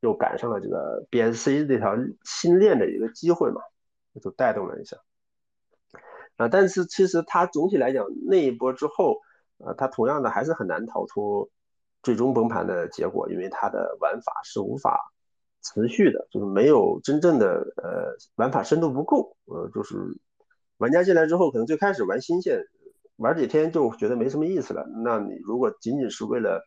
[0.00, 3.60] 又赶上了这个 BSC 这条新链的一个机会嘛，
[4.22, 4.96] 就带动了一下，
[6.36, 9.20] 啊，但是其实它总体来讲那一波之后。
[9.58, 11.48] 呃，它同样的还是很难逃脱
[12.02, 14.98] 最终崩盘的结果，因为它的玩法是无法
[15.62, 19.94] 持续的，就是没有真正的呃玩法深度不够，呃，就是
[20.84, 22.62] 玩家进来之后，可能最开始玩新鲜，
[23.16, 24.86] 玩几天就觉得没什么意思了。
[25.02, 26.62] 那你如果仅仅是为了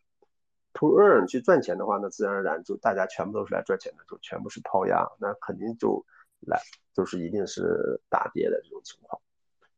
[0.72, 6.04] to earn 去赚钱的话，那自然而然就大家全部都是来赚钱的，就全部是抛压，那肯定就
[6.40, 6.60] 来
[6.92, 9.22] 就是一定是大跌的这种情况。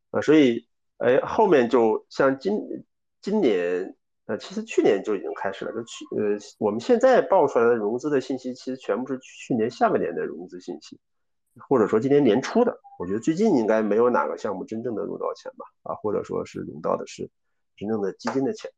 [0.09, 2.59] 啊，所以哎后面就像今。
[3.23, 5.71] 今年，呃，其实去年就已经开始了。
[5.73, 10.99] 就去，呃，我们现在报出来的融资的信息，其实全部是去年下半年的融资信息，
[11.67, 12.79] 或者说今年年初的。
[12.99, 15.65] 我觉得最近应该没有哪个项目真正的融到钱吧？
[15.81, 17.27] 啊，或者说是融到的是
[17.75, 18.69] 真正的基金的钱。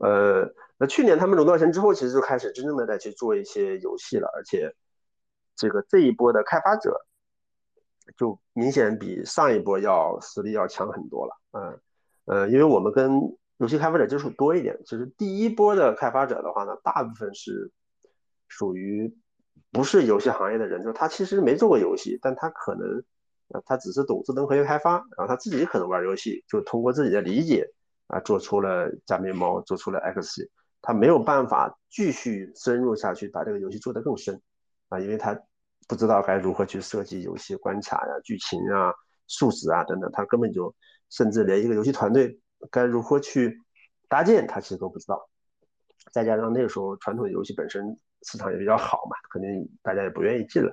[0.00, 4.74] 呃，那去年他们融到钱之后，其实就开始真正的在去做一些游戏了，而且
[5.54, 7.06] 这个这一波的开发者
[8.16, 11.40] 就明显比上一波要实力要强很多了。
[11.52, 11.80] 嗯，
[12.24, 13.20] 呃，因为我们跟
[13.58, 17.70] 游戏开发者接触多一点，其实第一波的开发者的话呢，大部分是
[18.48, 19.16] 属于
[19.72, 23.02] 不是游戏行业的人，就他其实没做过游戏，但他可能
[23.48, 27.66] 呃他只是懂智能合约开发，然后他自己可能玩游戏，就通过自己的理解
[28.06, 30.48] 啊做出了加密猫，做出了 X，
[30.80, 34.40] 他没有办法继续深入下去把这个游戏做得更深
[34.88, 35.36] 啊，因为他
[35.88, 38.92] 不知道该如何去设计游戏关卡呀、剧情啊、
[39.26, 40.74] 数值啊等等，他根本就
[41.10, 42.38] 甚至连一个游戏团队。
[42.70, 43.58] 该如何去
[44.08, 45.28] 搭建，他其实都不知道。
[46.12, 50.72] 再加上那个时候传统游戏本身市场也比较好嘛，肯定大家也不愿意进来。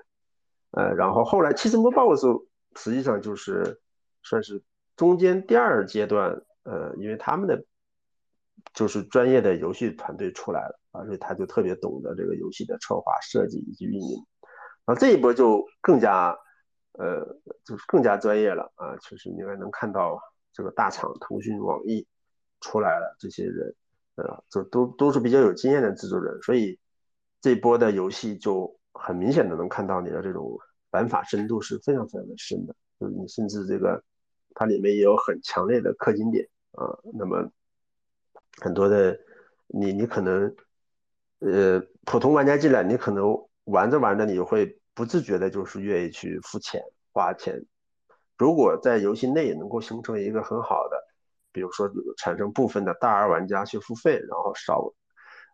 [0.71, 3.79] 呃，然后后来其实 Mobox 实际上就是
[4.23, 4.63] 算是
[4.95, 7.63] 中间第二阶段，呃，因为他们的
[8.73, 14.25] 就是专业的游戏团队出来了，而且他就特别懂得这个游戏的策划、设计以及运营。
[14.85, 16.37] 然后这一波就更加
[16.93, 17.25] 呃，
[17.63, 20.19] 就是更加专业了啊，其实你应该能看到。
[20.51, 22.05] 这个大厂腾讯、网易
[22.59, 23.73] 出来了，这些人，
[24.15, 26.77] 呃，就都都是比较有经验的制作人，所以
[27.41, 30.57] 这波的游戏就很明显的能看到你的这种
[30.91, 34.03] 玩法深度是非常非常的深的，就是你甚至这个
[34.55, 37.49] 它里面也有很强烈的氪金点啊，那么
[38.61, 39.17] 很多的
[39.67, 40.53] 你你可能
[41.39, 43.25] 呃普通玩家进来，你可能
[43.65, 46.81] 玩着玩着你会不自觉的就是愿意去付钱
[47.13, 47.63] 花钱。
[48.37, 50.97] 如果在游戏内也能够形成一个很好的，
[51.51, 54.93] 比如说产生部分的大 R 玩家去付费，然后少，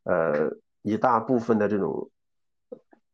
[0.04, 0.50] 呃
[0.86, 2.12] 一大部分的这种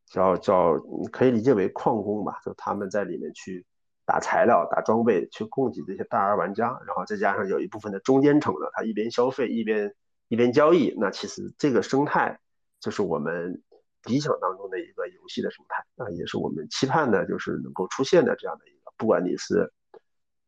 [0.06, 0.78] 叫叫
[1.10, 3.66] 可以理解为矿工吧，就他们在里面去
[4.06, 9.96] 打材料、打装备，去供给这些大 R 玩家，然后再加上有一部分的中间层的，他一边消费一边
[10.28, 12.42] 一边交易，那其实这个生态
[12.82, 13.64] 就是我们
[14.04, 18.92] 理想当中的一个游戏的生态啊，也是我们期盼的，就是能够出现的这样的一个。
[18.98, 19.72] 不管你是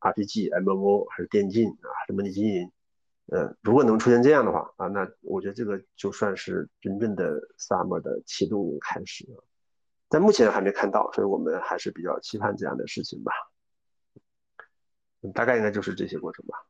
[0.01, 2.69] RPG、MMO 还是电竞啊，还是模拟经营，
[3.27, 9.43] 呃，如果能出现这样的话啊，那我觉得这个就算是真正的 Summer 的启动开始了。
[10.09, 13.31] 但目前还没看到，所以我们还是比较期盼这样的事情吧。
[15.33, 16.67] 大概应该就是这些过程吧。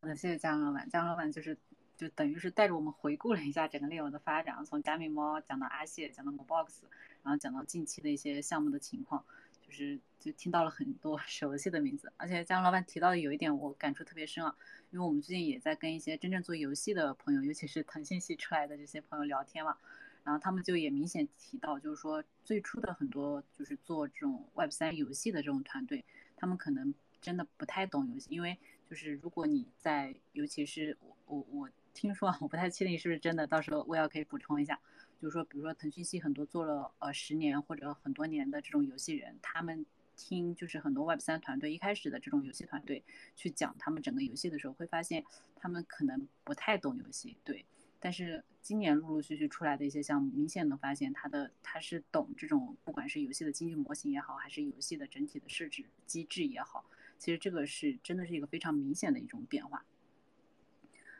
[0.00, 0.90] 那，谢谢江老板。
[0.90, 1.56] 江老板就是
[1.96, 6.80] 就等于是带着我们回顾了一下整个链路的发展，从加密猫讲到阿谢，讲到 Mobox，
[7.22, 9.24] 然后讲到近期的一些项目的情况。
[9.68, 14.56] 就是就听到了很多 熟悉的名字，而且江老板提到的有一点我感触特别深啊，
[14.90, 19.76] 因为我们最近也在跟一些真正做游戏的朋友，尤其是腾讯系出来的这些朋友聊天嘛，
[20.24, 26.02] 然后他们就也明显提到，就是说最初的很多就是做这种 Web 三游戏的这种团队，
[26.34, 28.56] 他们可能真的不太懂游戏，因为
[28.88, 34.80] 就是如果你在，尤其是我我我听说，我不太确定是不是真的，到时候我也可以补充一下。
[35.20, 39.84] 就是说，比如说腾讯系很多做了呃十年或者很多年的这种游戏人，他们
[40.16, 43.04] 听就是很多 Web 三团队一开始的这种游戏团队
[43.36, 45.24] 去讲他们整个游戏的时候，会发现
[45.56, 47.64] 他们可能不太懂游戏，对。
[48.00, 56.84] 但是今年陆陆续续出来的一些项目，明显能发现它的它是懂这种，不管是游戏的经济模型也好，还是游戏的整体的设置机制也好，
[57.18, 59.84] 其实这个是真的是一个非常明显的一种变化。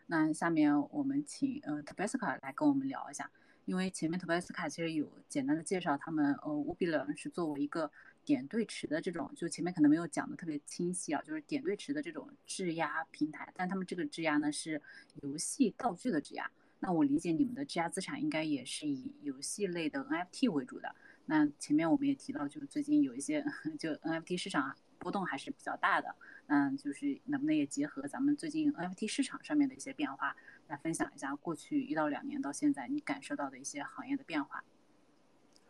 [0.07, 3.31] 那下面我们请呃 Tabasco 来跟我们聊一下，
[3.69, 7.91] 因为前面 Tabasco 其实有简单的介绍他们呃 u b i l n 是作为一个
[8.25, 14.81] 点对池的这种，就前面可能没有讲的特别清晰啊，就是点对池的这种质押平台，但他们这个质押呢是
[15.21, 16.51] 游戏道具的质押。
[16.81, 20.95] 那我理解你们的质押资产应该也是以游戏类的 NFT 为主的。
[21.27, 23.45] 那前面我们也提到，就是最近有一些
[23.79, 26.15] 就 NFT 市场波动还是比较大的。
[26.49, 30.35] 嗯，就是能不能也结合咱们最近 NFT 市场上面的一些变化，
[30.67, 34.65] 来分享一下过去一到两年到现在你感受到的一些行业的变化？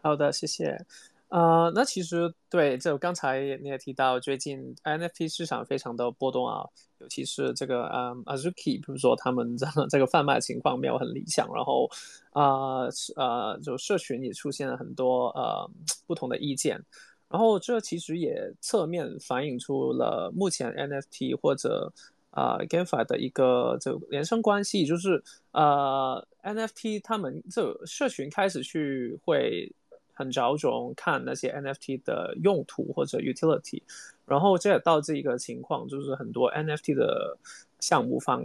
[0.00, 0.86] 好的，谢谢。
[1.30, 6.64] 呃，那其实对，就刚才你也提到，最近 NFT 市场非常的波动啊，
[7.00, 11.86] 尤其是这个嗯 Azuki，比如说他们这这个贩卖情况没有很理想，然后
[12.30, 12.86] 啊
[13.16, 15.70] 呃，就社群也出现了很多呃
[16.06, 16.82] 不同的意见，
[17.28, 21.92] 然后这其实也侧面反映出了目前 NFT 或者
[22.30, 29.72] 啊 GameFi 的一个这连生关系，就是呃 NFT 他们这社群开始去会。
[30.20, 33.80] 很着重看那些 NFT 的用途或者 utility，
[34.26, 37.38] 然后这也导致一个情况，就是很多 NFT 的
[37.78, 38.44] 项目方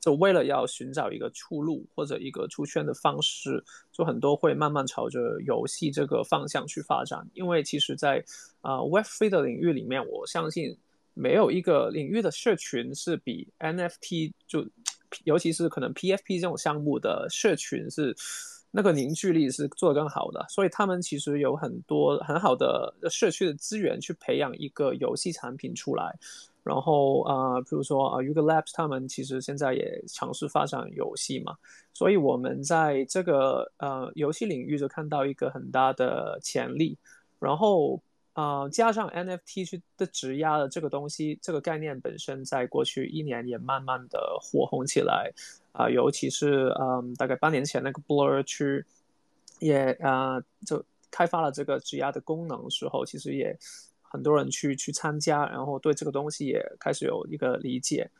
[0.00, 7.28] 就为了要寻找一个出路或者一个出圈的方式，就很多会慢慢朝着游戏这个方向去发展。
[7.34, 8.24] 因为其实，在
[8.62, 10.76] 啊 Web3 的领域里面，我相信
[11.14, 14.66] 没有一个领域的社群是比 NFT 就，
[15.24, 18.16] 尤其是可能 PFP 这种项目的社群是。
[18.72, 26.16] 那个凝聚力是做得更好的，所以他们其实有很多很好的社区的资源去培养一个游戏产品出来。
[26.62, 31.56] 然后啊，比如说啊 u g a Labs 他们其实现在也尝试发展游戏嘛，
[31.92, 36.96] 所以我们在这个呃游戏领域就看到一个很大的潜力。
[37.38, 38.00] 然后
[38.34, 45.32] 啊，加上 NFT 去的质押的这个东西，这个概念本身在过去一年也慢慢的火红起来。
[45.72, 48.84] 啊，尤其是嗯，大概八年前那个 Blur 去
[49.60, 53.56] 也啊，就开发了这个质押的功能时候，其实也
[54.10, 58.10] 很多人去去参加，然后对这个东西也开始有一个理解，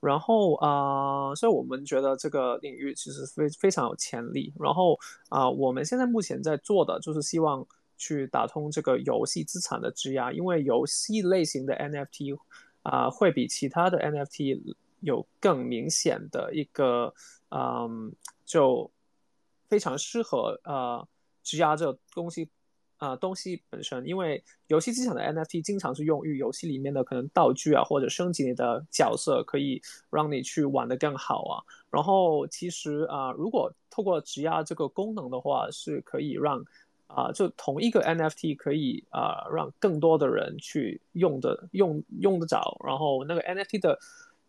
[0.00, 4.54] 然后啊，所以我们觉得这个领域其实非非常有潜力。
[4.58, 7.66] 然后啊，我们现在目前在做的就是希望
[7.98, 12.38] 去打通这个游戏资产的质押，因为游戏类型的 NFT
[12.82, 14.74] 啊，会比其他的 NFT。
[15.04, 17.12] 有更明显的一个，
[17.50, 18.14] 嗯，
[18.46, 18.88] 就
[19.66, 21.04] 非常适合呃
[21.42, 22.48] 质押这东西，
[23.02, 31.54] 啊东西本身，因为游戏机场的 NFT 经常是用于游戏里面的可能道具啊，或者升级你的角色，可以让你去玩的更好啊。
[31.90, 36.64] 然后其实啊，如果透过质押这个功能的话，是可以让
[37.08, 43.98] 啊就同一个 NFT 可以啊让更多的人去用的用用得着，然后那个 NFT 的。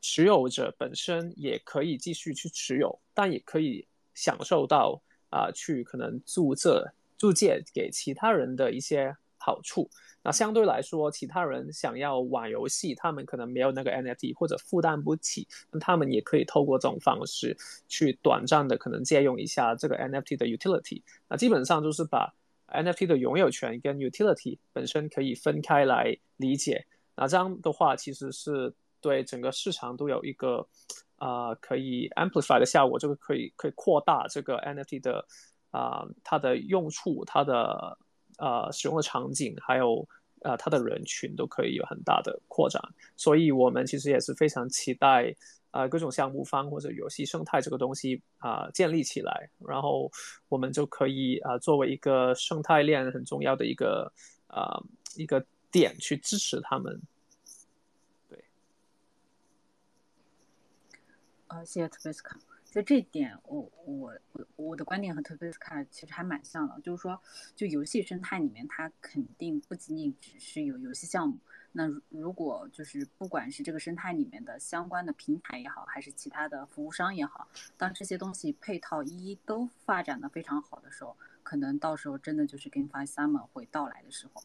[0.05, 6.91] 持有者本身也可以继续去持有，但也可以享受到啊，去可能注册
[7.23, 9.89] 租借给其他人的一些好处。
[10.23, 17.55] 那相对来说，其他人想要玩游戏，他们可能没有那个 NFT 或者负担不起，那他们也可以透过这种方式
[17.87, 21.01] 去短暂的可能借用一下这个 NFT 的 utility。
[21.29, 22.33] 那基本上就是把
[22.67, 26.85] NFT 的拥有权跟 utility 本身可以分开来理解。
[27.15, 28.73] 那这样的话，其实是。
[29.03, 30.65] 对整个市场都有一个
[31.17, 35.27] 啊可以 amplify 的效果，这个可以可以扩大这个 NFT 的
[35.73, 37.97] 啊它的用处、它的
[38.37, 40.07] 呃使用的场景，还有
[40.43, 42.79] 呃它的人群都可以有很大的扩展。
[43.17, 45.35] 所以我们其实也是非常期待
[45.71, 50.11] 啊各种项目方或者游戏生态这个东西啊建立起来，然后
[50.47, 54.13] 我们就可以啊作为一个生态链很重要的一个
[54.47, 54.79] 啊
[55.15, 57.01] 一个点去支持他们。
[58.29, 58.43] 对
[61.47, 62.37] 呃，谢谢特贝斯卡。
[62.73, 67.21] 就这点，我我我我的观点和特贝斯卡其实还蛮像的，就是说，
[67.55, 71.37] 就游戏生态里面，它肯定不仅仅只是有游戏项目。
[71.71, 77.47] 那如果就是不管是这个生态里面的相关的平台也好，还是其他的服务商也好，
[77.77, 84.41] 当这些东西配套一一都发展的非常好的时候，可能到时候真的就是 GameFi Summer 会到来的时候。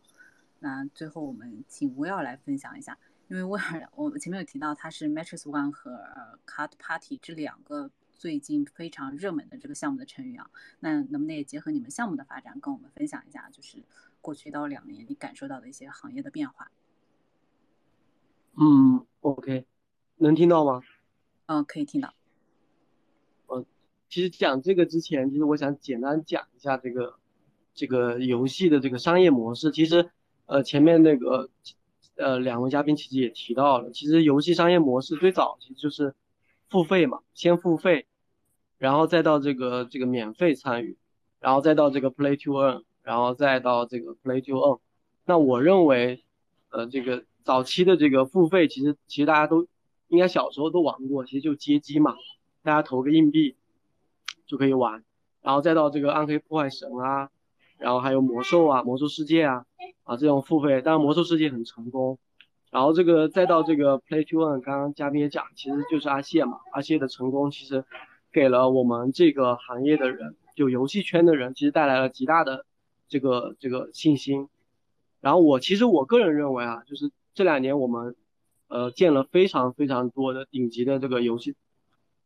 [0.58, 2.98] 那最后我们请吴耀来分享一下。
[3.28, 10.50] 因为威尔，我前面有提到他是 Matrix One 和 Card Party 这两个最近非常热门的这个项目的成员啊，
[10.80, 13.78] 那能不能也结合你们项目的发展，跟我们分享一下，就是
[14.20, 16.70] 过去一到两年你感受到的一些行业的变化。
[18.60, 19.64] 嗯，OK，
[20.16, 20.82] 能听到吗？
[21.46, 22.12] 嗯，可以听到。
[23.46, 23.64] 嗯，
[24.08, 27.20] 其实讲这个之前，其实我想简单讲一下这个
[27.72, 29.70] 这个游戏的这个商业模式。
[29.70, 30.10] 其实，
[30.46, 31.48] 呃，前面那个
[32.16, 36.12] 呃两位嘉宾其实也提到了，其实游戏商业模式最早其实就是
[36.68, 38.06] 付费嘛，先付费，
[38.78, 40.96] 然后再到这个这个免费参与，
[41.40, 44.80] 然后再到这个 Play to Earn，然后再到这个 Play to Earn。
[45.24, 46.24] 那我认为，
[46.70, 49.66] 呃，这个早期的这个付费，其实其实大家都。
[50.10, 52.14] 应该小时候都玩过，其实就街机嘛，
[52.62, 53.56] 大家投个硬币
[54.46, 55.04] 就可以玩，
[55.42, 57.28] 然后再到这个暗黑破坏神啊，
[57.76, 59.66] 然后还有魔兽啊，魔兽世界啊，
[60.04, 62.18] 啊这种付费，当然魔兽世界很成功，
[62.70, 67.84] 然后这个再到这个 Play to Earn，刚刚嘉宾也讲，其实就是阿谢嘛，阿谢的成功其实
[68.32, 72.66] 给了我们这个行业的人，就游戏圈的人，其实带来了极大的
[73.08, 74.48] 这个这个信心，
[75.20, 78.16] 然后我其实我个人认为啊，就是这两年我们。
[78.70, 81.54] 呃，建了非常非常多的顶级的这个游戏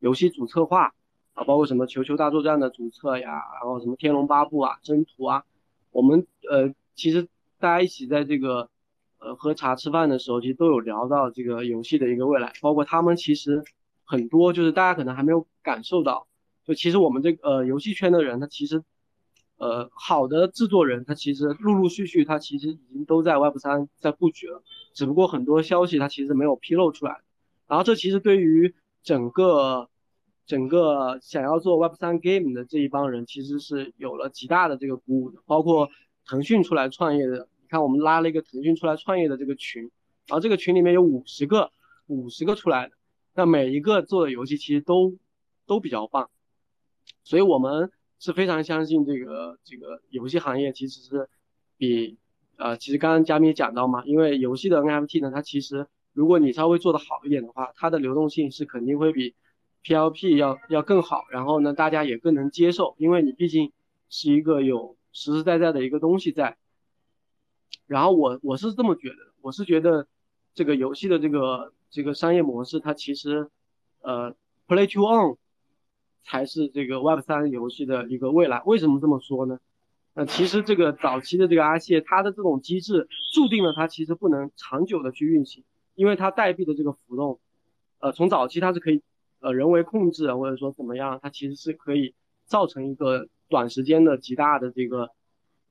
[0.01, 0.93] 游戏主策划
[1.34, 5.45] 啊，包括什么球球大作战的主策呀，然后什么天龙八部啊、征途啊，
[5.93, 7.28] 我们呃其实
[7.61, 8.68] 大家一起在这个
[9.22, 13.62] 呃喝茶吃饭的时候，其实都有聊到这个游戏的一个未来，包括他们其实
[14.04, 16.26] 很多就是大家可能还没有感受到，
[16.64, 18.82] 就其实我们这个呃游戏圈的人，他其实。
[19.58, 24.60] 呃，好的制作人，他其实陆陆续续，他其实已经都在 Web 三在布局了，
[24.92, 27.20] 只不过很多消息他其实没有披露出来。
[27.68, 29.88] 然后这其实对于整个
[30.46, 35.40] 整个想要做 Web 三 game 的这一帮人，其实是有了极大的这个鼓舞的。
[35.46, 35.90] 包括
[36.26, 39.90] 腾讯出来创业的，看我们拉了一个腾讯出来创业的这个群，
[40.28, 41.72] 然后这个群里面有五十个
[42.06, 42.94] 五十个出来的，
[43.34, 45.16] 那每一个做的游戏其实都
[45.66, 46.30] 都比较棒，
[47.24, 47.90] 所以我们。
[48.24, 51.28] 是非常相信这个这个游戏行业其实是
[51.76, 52.18] 比
[52.56, 59.34] 呃，其实刚刚嘉宾也讲到嘛，因为游戏的 NFT 呢，它其实如果你稍微做的好一点的话，它的流动性是肯定会比
[59.82, 63.72] PLP 要要更好，然后呢，大家也更能接受，因为你毕竟
[64.08, 66.56] 是一个有实实在在的一个东西在。
[67.93, 70.07] 然后我我是这么觉得，我是觉得
[70.55, 73.51] 这个游戏的这个这个商业模式，它其实
[74.01, 74.34] 呃
[74.66, 75.36] Play to Own。
[76.24, 78.62] 才是这个 Web 三游戏的一个未来。
[78.64, 79.59] 为什么这么说呢？
[80.14, 85.64] 那其实这个早期的这个阿谢，它的这种机制注定了它其实不能长久的去运行，
[85.97, 87.40] 因为它代币的这个浮动，
[87.99, 89.03] 呃，从早期它是可以
[89.40, 92.14] 呃人为控制或者说怎么样，它其实是可以
[92.45, 95.11] 造成一个短时间的极大的这个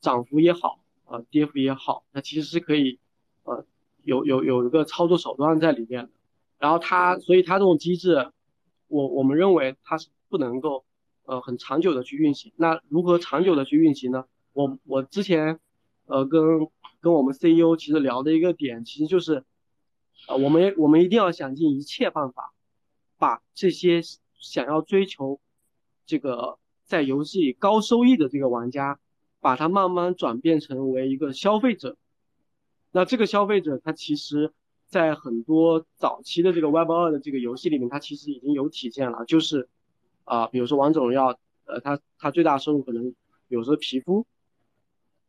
[0.02, 0.81] 涨幅也好，
[1.12, 2.99] 呃，跌幅也好，它其实是可以
[3.43, 3.66] 呃
[4.03, 6.09] 有有有一个操作手段在里面的。
[6.57, 8.32] 然后它，所以它这种机制，
[8.88, 10.07] 我我们认为它是。
[10.32, 10.86] 不能够，
[11.26, 12.53] 呃，很长久的去运行。
[12.55, 14.24] 那如何长久的去运行呢？
[14.53, 15.59] 我我之前，
[16.05, 16.41] 呃，跟
[17.01, 19.43] 跟我们 CEO 其实聊的一个点，其实就是，
[20.30, 22.53] 呃，我们我们一定要想尽一切办法，
[23.18, 24.01] 把这些
[24.39, 25.41] 想要追求
[26.05, 28.97] 这个在游戏高收益的这个玩家，
[29.42, 31.98] 把它慢慢转变成为一个消费者。
[32.92, 34.54] 那这个消费者，他其实，
[34.88, 39.68] 在很多早期的这个 Web 二的这个游戏里面，它其实已经有体现了，就是。
[40.24, 43.14] 啊，比如说王者荣耀，呃，它它最大收入可能，
[43.50, 44.26] 有时候皮肤，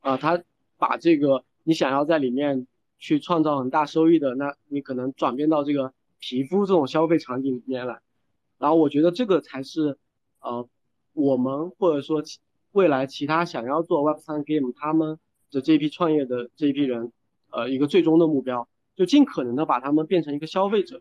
[0.01, 0.41] 啊，它
[0.77, 8.01] 把这个你想要在里面去创造很大收益的，那你可能转变到这个皮肤这种消费场景里面来，
[8.59, 9.99] 然后我觉得这个才是，
[10.41, 10.69] 呃，
[11.15, 12.23] 我们或者说
[12.73, 15.19] 未来其他想要做 Web 三 game 他们
[15.51, 17.13] 的这一批创业的这一批人，
[17.51, 21.01] 呃，一个最终的目标，就尽可能的把他们变成一个消费者，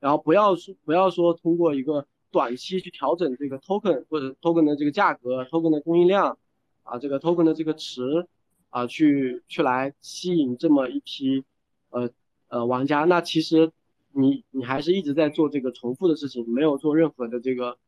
[0.00, 2.06] 然后不要说不要说通过一个。
[2.34, 6.36] 短期去调整这个 token 或者 token 的这个价格，token 的供应量，
[6.82, 8.26] 啊，这个 token 的这个池，
[8.70, 11.44] 啊，去去来吸引这么一批，
[11.90, 12.10] 呃
[12.48, 13.70] 呃玩家，那其实
[14.10, 17.78] 你你还是一直在做这个重复的事情，没有做任何的这个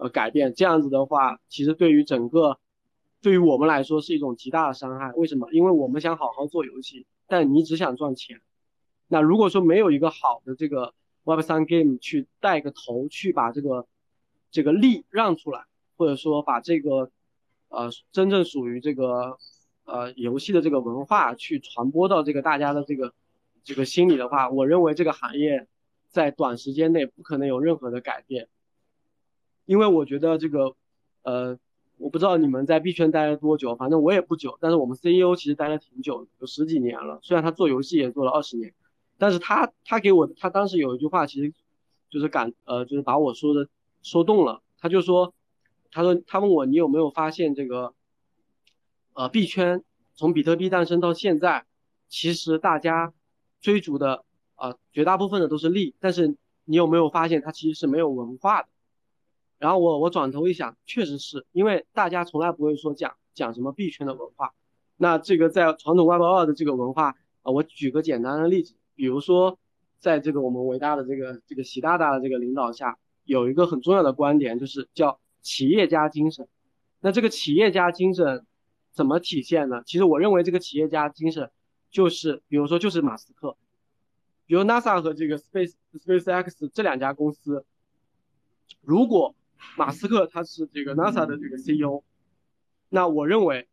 [0.00, 2.58] 呃改变，这样子的话，其实对于整个
[3.20, 5.12] 对于我们来说是一种极大的伤害。
[5.12, 5.52] 为什么？
[5.52, 8.40] 因为我们想好好做游戏，但你只想赚钱。
[9.08, 10.94] 那如果说没有一个好的这个
[11.24, 13.86] Web 三 game 去带个头，去把这个
[14.50, 15.64] 这个利让出来，
[15.96, 17.10] 或者说把这个
[17.68, 19.36] 呃真正属于这个
[19.84, 23.12] 呃游戏的这个文化去传播到这个大家的这个
[23.64, 25.66] 这个心里的话，我认为这个行业
[26.08, 28.48] 在短时间内不可能有任何的改变，
[29.66, 30.74] 因为我觉得这个
[31.22, 31.58] 呃
[31.98, 38.72] 我不知道你们在币圈待了多久，反正我也不久，但是我们 CEO 其实待了挺久，有十几年了，虽然他做游戏也做了二十年。
[39.18, 41.52] 但是他他给我他当时有一句话，其实
[42.08, 43.68] 就是感呃就是把我说的
[44.02, 44.62] 说动了。
[44.80, 45.34] 他就说，
[45.92, 47.92] 他说他问我你有没有发现这个
[49.12, 49.84] 呃币圈
[50.14, 51.66] 从比特币诞生到现在，
[52.08, 53.12] 其实大家
[53.60, 56.34] 追逐的啊，绝大部分的都是利，但是
[56.64, 58.68] 你有没有发现它其实是没有文化的？
[59.60, 64.54] 然后我我转头一想，确实是因为大家从来不会说讲讲什么币圈的文化。
[64.96, 69.58] 那这个在传统 Web 二的这个文化啊，我举个简单的例子，比如说
[69.98, 76.48] 在这个我们伟大的这个这个习大大的这个领导下，有一个很重要的观点，就是叫企业家精神。
[77.00, 78.46] 那这个企业家精神
[78.92, 79.82] 怎么体现呢？
[79.84, 81.50] 其实我认为这个企业家精神
[81.90, 83.56] 就是，比如说就是马斯克，
[84.46, 87.64] 比如 NASA 和这个 Space SpaceX 这两家公司，
[88.80, 89.34] 如果
[89.76, 92.02] 马斯克他是这个 NASA 的这个 CEO，
[92.88, 93.68] 那我认为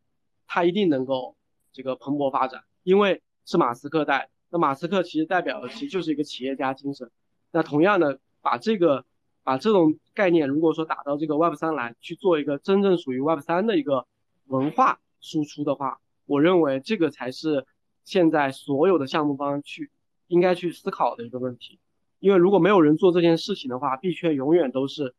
[0.45, 1.35] 他一定能够
[1.73, 4.29] 这个蓬勃发展，因为是马斯克带。
[4.49, 7.09] 那马斯克其实代表的其实就是一个企业家精神。
[7.51, 9.05] 那同样的，把这个
[9.43, 14.05] 把这种概念，如果说打到这个 Web 三来去做一个真正属于 Web 三的一个
[14.45, 17.65] 文化输出的话，我认为这个才是
[18.03, 19.89] 现在所有的项目方去
[20.27, 21.79] 应该去思考的一个问题。
[22.19, 25.15] 因为如果没有人做这件事情的话，币圈永远都是。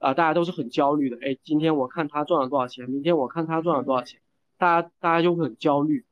[0.00, 1.18] 啊，大家都是很焦虑的。
[1.20, 4.18] 哎，今天我看他赚了多少钱，明天我看他赚了多少钱，
[4.56, 6.06] 大家大家就会很焦虑。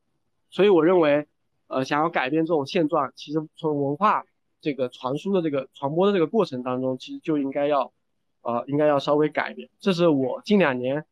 [0.51, 1.27] 所以我认为，
[1.69, 4.25] 呃，想要改变这种现状，其实从文化
[4.61, 7.91] 这个传输的这个传播的这个过程当中，其实就应该要，
[8.43, 9.71] 呃，应该要稍微改变。
[9.81, 11.07] 这是我近两年，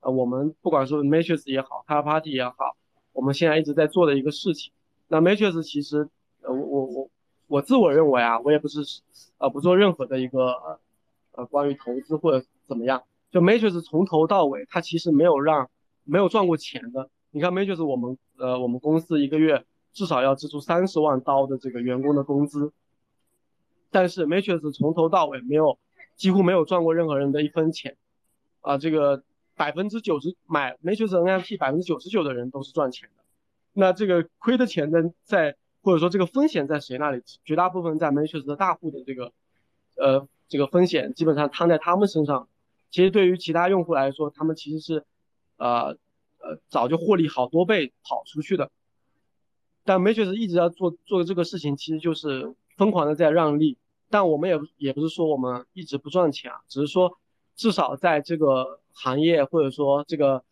[0.00, 2.76] 呃，我们不管说 Matrix 也好，Car Party 也好，
[3.12, 4.72] 我们现在一直在做的一个事情。
[5.08, 6.08] 那 Matrix 其实，
[6.40, 7.10] 呃，我我我
[7.46, 9.02] 我自我认为啊，我也不是，
[9.36, 10.80] 呃，不做任何的一个。
[11.32, 15.70] 呃关于投资或者怎么样，就 Matrix 从头到尾，它其实没有让
[16.04, 17.08] 没有赚过钱的。
[17.30, 22.72] 你看 Matrix，我们呃我们公司一个月至少要支出三十万刀的这个员工的工资，
[23.90, 25.78] 但是 Matrix 从头到尾没有
[26.14, 27.96] 几乎没有赚过任何人的一分钱。
[28.60, 29.22] 啊，这个
[29.56, 33.24] 百分之九十买 Matrix NFT 百分之九十九的人都是赚钱的，
[33.72, 37.22] 那这个亏的钱呢，在或者说这个风险在谁那里？
[37.44, 39.32] 绝大部分在 Matrix 的大户的这个
[39.96, 40.28] 呃。
[40.52, 42.46] 这个风险基本上摊在他们身上，
[42.90, 45.06] 其实对于其他用户来说，他们其实是，
[45.56, 45.96] 呃
[46.40, 48.70] 呃早就获利好多倍跑出去的。
[49.82, 53.78] 但 Matrix 一直要做做这个事情，其实就是疯狂的在让利。
[54.10, 57.18] 但我们也也不是说我们一直不赚钱啊，只是说
[57.56, 60.44] 至少在这个行业或者说这个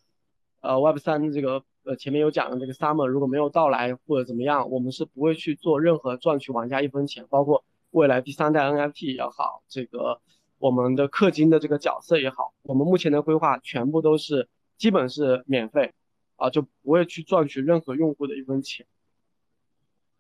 [0.61, 7.63] 呃 Web 三这个呃前面有讲的这个 Summer 如果没有到来或者怎么样，我们是不会去做任何赚取玩家一分钱，包括。
[7.91, 10.21] 未来第三代 NFT 也好，这个
[10.59, 15.93] 我们的氪金的这个角色也好，我们目前的规划全部都是基本是免费
[16.37, 18.87] 啊，就不会去赚取任何用户的一分钱。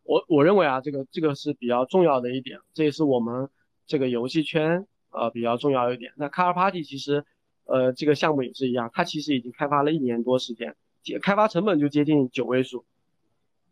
[0.02, 3.48] 我我认为啊，这个这个是比较重要的一点，这也是我们
[3.86, 6.12] 这个游戏圈呃比较重要一点。
[6.16, 7.24] 那 Car Party 其实
[7.64, 10.74] 呃这个项目也是一样，它其实已经开发了一年多时间，
[11.22, 12.84] 开发成本就接近九位数。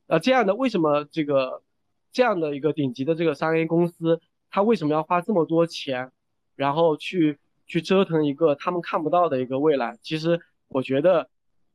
[0.06, 1.62] 呃，这样的为什么这个？
[2.10, 6.10] 这样的一个顶级的这个三 A 公司，他为什么要花这么多钱，
[6.56, 9.98] 然后去去折腾一个他们看不到的一个未来？
[10.02, 11.28] 其实我觉得，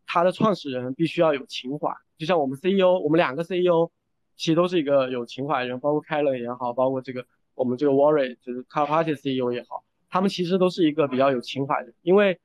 [0.05, 3.91] 他的创始人必须要有情怀，就像我们 CEO，我们两个 CEO，
[4.35, 12.39] 其实都是一个有情怀的人，包括凯伦也好，包括这个我们这个 Warren 就是 Car Party CEO 也好，他们其实都是一个比较有情怀的，因为，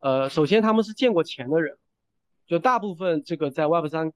[0.00, 1.78] 呃，首先他们是见过钱的人，
[2.46, 4.12] 就大部分这个在 Web 三，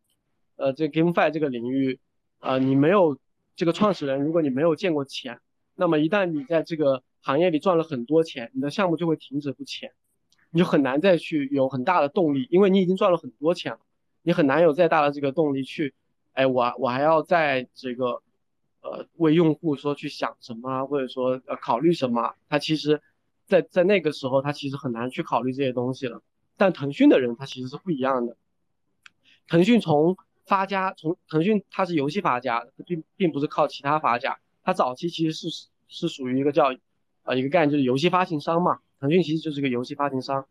[0.56, 2.00] 呃，这 GameFi 这个领域。
[2.42, 3.16] 啊，你没有
[3.54, 5.38] 这个创始人，如果你没有见过钱，
[5.76, 9.92] 那么一旦你在这个行业里赚了很多钱，你的项目就会停止不前，
[10.50, 13.78] 你就很难再去有很大的动力，因为你已经赚了很多钱了，
[14.22, 15.94] 你很难有再大的这个动力去，
[16.32, 18.20] 哎，我我还要在这个
[18.80, 23.00] 呃为用户说去想什么，或者说呃考虑什么，他其实，
[23.46, 26.20] 在在那个时候他其实很难去考虑这些东西了。
[26.56, 28.36] 但腾讯的人他其实是不一样的，
[29.46, 30.16] 腾讯从
[30.46, 34.38] 发家从腾讯，它是游戏发家，并并不是靠其他发家。
[34.64, 36.74] 它早期其实是是属于一个叫，
[37.22, 38.80] 呃，一个概念就是游戏发行商嘛。
[39.00, 40.46] 腾讯其实就是个游戏发行商。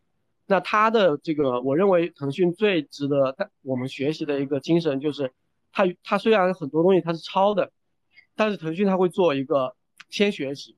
[0.47, 5.31] 那它的这个，我认为腾讯最值得我们学习的一个精神就是，
[5.71, 7.71] 它它虽然很多东西它是抄的，
[8.35, 9.75] 但是腾讯它会做一个
[10.09, 10.75] 先学习，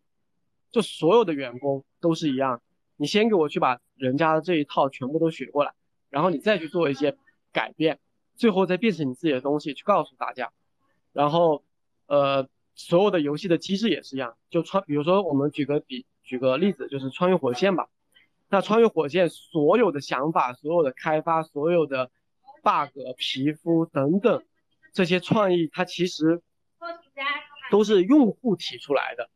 [0.71, 2.61] 就所有的员工都是一样，
[2.97, 5.73] 你先给我去把人家的这一套全部都学过来，
[6.09, 7.15] 然后你再去做一些
[7.51, 7.99] 改变。
[8.35, 10.51] 最后再变成你自己的东西去告诉大家，
[11.11, 11.63] 然后，
[12.07, 17.89] 呃，所有的游戏的机制也是一样，就穿，比如说我们举个比，举个例子，就是穿越火线吧。
[18.49, 22.11] 那穿越火线所有的想法、所有的开发、所有的
[22.61, 24.43] bug、皮肤等等
[24.93, 26.41] 这些创意，它其实
[27.71, 29.29] 都是用户提出来的，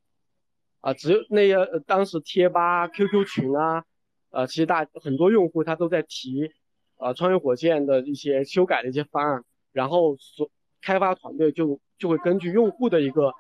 [0.81, 3.85] 啊，只有那些当时贴吧、QQ 群啊，
[4.31, 6.51] 呃，其实大很多用户他都在提。
[6.97, 10.49] 呃穿越火线的一些修改的一些方案，然后所
[10.81, 13.33] 开发团队就就会根据用户的一个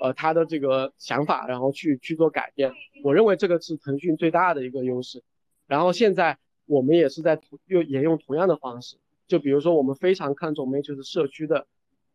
[0.00, 2.72] 呃他的这个想法，然后去去做改变。
[3.04, 5.22] 我认为这个是腾讯最大的一个优势。
[5.66, 8.96] 然后现在我们也是在用沿用同样的方式，
[9.26, 11.66] 就比如说我们非常看重 Matrix 社区的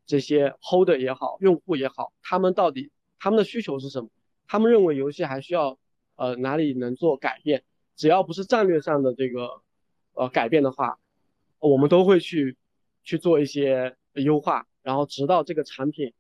[0.06, 4.10] 这些 Holder 也好，用户也好，他们到底他们的需求是什么？
[4.48, 5.78] 他们认为游戏还需要
[6.16, 7.64] 呃哪里能做改变？
[7.96, 9.62] 只要不是战略上的这个
[10.18, 11.00] 呃改变的话，
[11.60, 12.58] 我们都会去
[13.04, 16.14] 去做一些优化，然后直到这个产品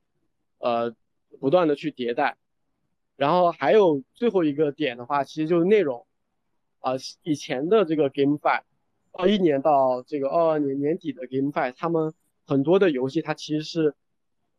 [0.59, 0.95] 呃
[1.39, 2.37] 不断的去迭代。
[3.15, 6.05] 然后还有最后一个点的话，其实就是内容
[6.79, 6.93] 啊，
[7.23, 8.61] 以前的这个 GameFi，
[9.11, 12.13] 二一年到这个二二年年底的 GameFi，他们
[12.45, 13.95] 很多的游戏它其实是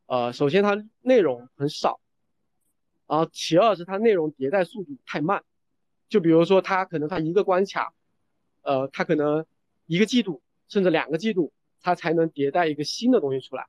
[0.07, 2.01] 呃首先它内容很少，
[3.07, 5.45] 然后其二是它内容迭代速度太慢。
[6.09, 7.93] 就比如说，它可能它一个关卡，
[8.63, 9.47] 呃，他可能
[9.87, 13.67] 一个季度甚至两个季度，他才能迭代一个新的东西出来。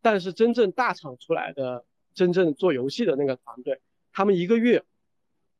[0.00, 3.80] 但是真正大厂出来的，真正做游戏的那个团队，
[4.12, 4.84] 他们一个月、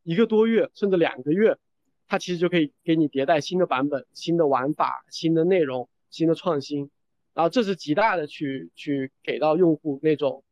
[0.03, 1.59] 一个多月甚至两个月，
[2.09, 6.91] 他其实就可以给你迭代新的版本、新的玩法、新的内容、新的创新。
[7.35, 10.45] 然后这是极大的去去给到用户那种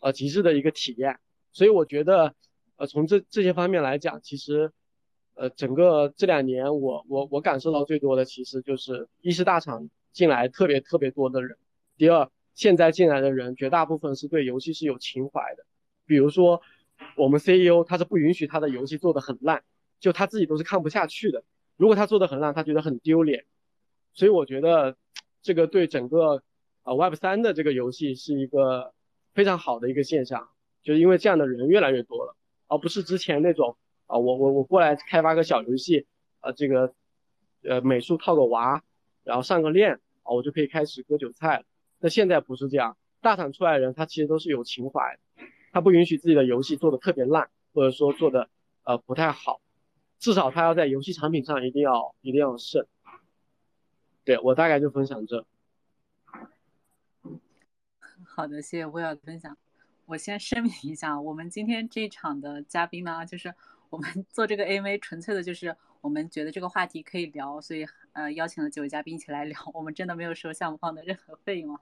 [0.00, 1.20] 呃极致的一个体验。
[1.52, 2.34] 所以我觉得，
[2.76, 4.72] 呃，从这这些方面来讲，其实。
[5.36, 11.58] 呃，整个这两年，我我我感受到最多的，其实就是一是大厂进来特别特别多的人，
[11.98, 15.66] 第二，现在进来的人绝大部分是对游戏是有情怀的，
[16.06, 16.62] 比如说
[17.18, 19.62] 我们 CEO 他是不允许他的游戏做的很烂，
[20.00, 21.44] 就他自己都是看不下去的，
[21.76, 23.44] 如果他做的很烂，他觉得很丢脸，
[24.14, 24.96] 所以我觉得
[25.42, 26.42] 这个对整个
[26.80, 28.94] 啊 Web 三的这个游戏是一个
[29.34, 30.48] 非常好的一个现象，
[30.82, 32.34] 就是因为这样的人越来越多了，
[32.68, 33.76] 而不是之前那种。
[34.06, 36.06] 啊，我我我过来开发个小游戏，
[36.40, 36.94] 呃，这个，
[37.62, 38.84] 呃，美术套个娃，
[39.24, 41.64] 然后上个链，啊，我就可以开始割韭菜了。
[41.98, 45.18] 那现在不是这样，大厂出来的人他其实都是有情怀，
[45.72, 48.48] 他不允许自己的游戏做的特别烂，或者说做的
[48.84, 49.60] 呃不太好，
[50.20, 52.86] 至少他要在游戏产品上一定要一定要胜。
[54.24, 55.44] 对我大概就分享这。
[58.24, 59.56] 好的，谢谢威尔的分享。
[60.04, 63.52] 我先声明一下，我们今天这场的嘉宾呢，就是。
[63.96, 69.58] 我们做这个 AMA 纯粹的就是我们觉得这个话题可以聊，所以呃邀请了几位嘉宾一起来聊。
[69.72, 71.80] 我们真的没有收项目方的任何费用啊，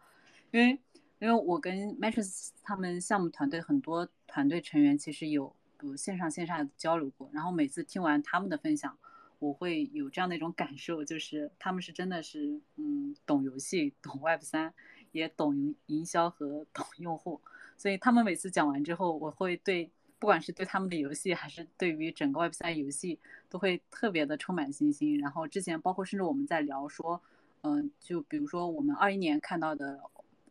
[0.52, 0.78] 因为
[1.18, 5.52] 因为我跟 Matrix 他们项目团队很多团队成员其实有
[5.82, 8.96] 有线上线下交流过，然后每次听完他们的分享，
[9.40, 14.72] 我会有这样的一种感受，就是他们是真的是嗯懂游戏、懂 Web 三，
[15.10, 17.40] 也懂营销和懂用户，
[17.76, 19.90] 所以他们每次讲完之后，我会对。
[20.18, 23.18] 不管是对他们的游戏，还是对于整个 Web 三游戏，
[23.50, 25.18] 都会特别的充满信心。
[25.18, 27.20] 然后之前包括甚至我们在聊说，
[27.60, 30.00] 嗯，就比如说我们二一年看到的，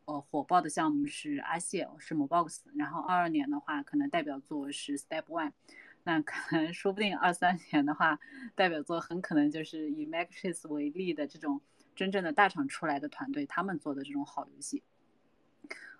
[0.06, 2.60] 呃，火爆的项目是阿谢，是 Mobox。
[2.76, 5.54] 然后二二年的话，可能代表作是 Step One。
[6.04, 8.20] 那可能说不定二三年的话，
[8.54, 11.62] 代表作很可能就是以 Matrix 为例的这种
[11.96, 14.84] 真正的大厂出来的团队，他们做的这种好游戏。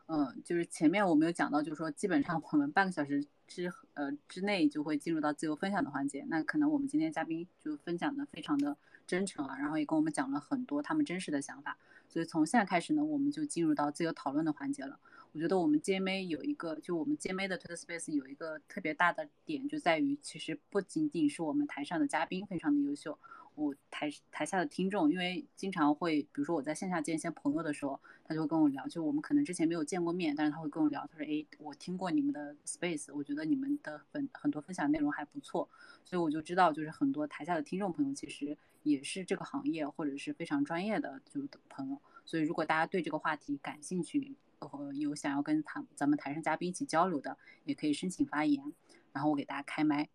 [0.06, 3.26] 嗯，就是前面我们有讲到，就是说基本上我们半个小时。
[3.48, 11.78] 之呃之内就会进入到自由分享的环节，那可能我们今天嘉宾就分享的非常的真诚啊，然后也跟我们讲了很多他们真实的想法，
[12.08, 15.00] 所以从现在开始呢，我们就进入到自由讨论的环节了。
[15.34, 23.18] 我觉得我们 GMA 有一个，就我们 GMA 的 Twitter Space 有一个特别大的点，就在于其实不仅仅是我们台上的嘉宾非常的优秀。
[23.56, 35.70] 我台台下的听众，因为经常会，比如说我在线下见一些朋友的时候，他就会跟我聊，就我们可能之前没有见过面，但是他会跟我聊，他说，哎，我听过你们的 Space，我觉得你们的分很多分享内容还不错，
[36.04, 48.64] 所以我就知道，就是很多台下的听众朋友其实也是这个行业或者是非常专业的就朋友，所以如果大家对这个话题感兴趣，呃，有想要跟他咱们台上嘉宾一起交流的，也可以申请发言，
[49.12, 50.10] 然后我给大家开麦。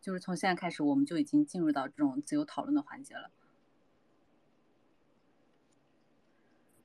[0.00, 3.30] 就是从现在开始，我们就已经进入到这种自由讨论的环节了。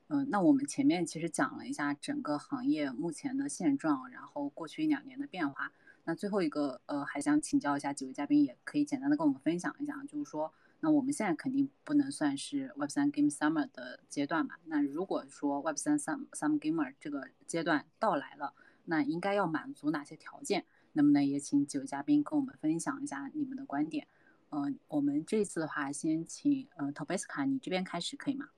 [0.08, 5.72] 嗯，那我们前面其实讲了一下整个行业目前的现状，然后过去一两年的变化。
[6.04, 14.54] 那最后一个，呃，还想请教一下几位嘉宾，也可以简单的跟我们分享一下，就是说，那我们现在肯定不能算是 Web 三 Game Summer 的阶段嘛？
[14.66, 18.54] 那如果说 Web 三 Sum Sum Gamer 这个阶段到来了，
[18.84, 20.64] 那应该要满足哪些条件？
[20.96, 24.08] 能不能也请几位嘉宾跟我们分享一下你们的观点？
[24.50, 28.48] 嗯，我们这次的话，先请呃 t o b e s k a 你这边开始可以吗？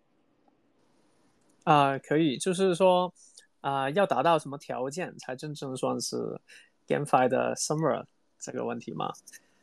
[1.65, 3.13] 啊，可以，就是说
[3.61, 6.41] 啊，要达到什么条件才真正算是
[6.87, 8.05] GameFi 的 Summer
[8.39, 9.13] 这个问题吗？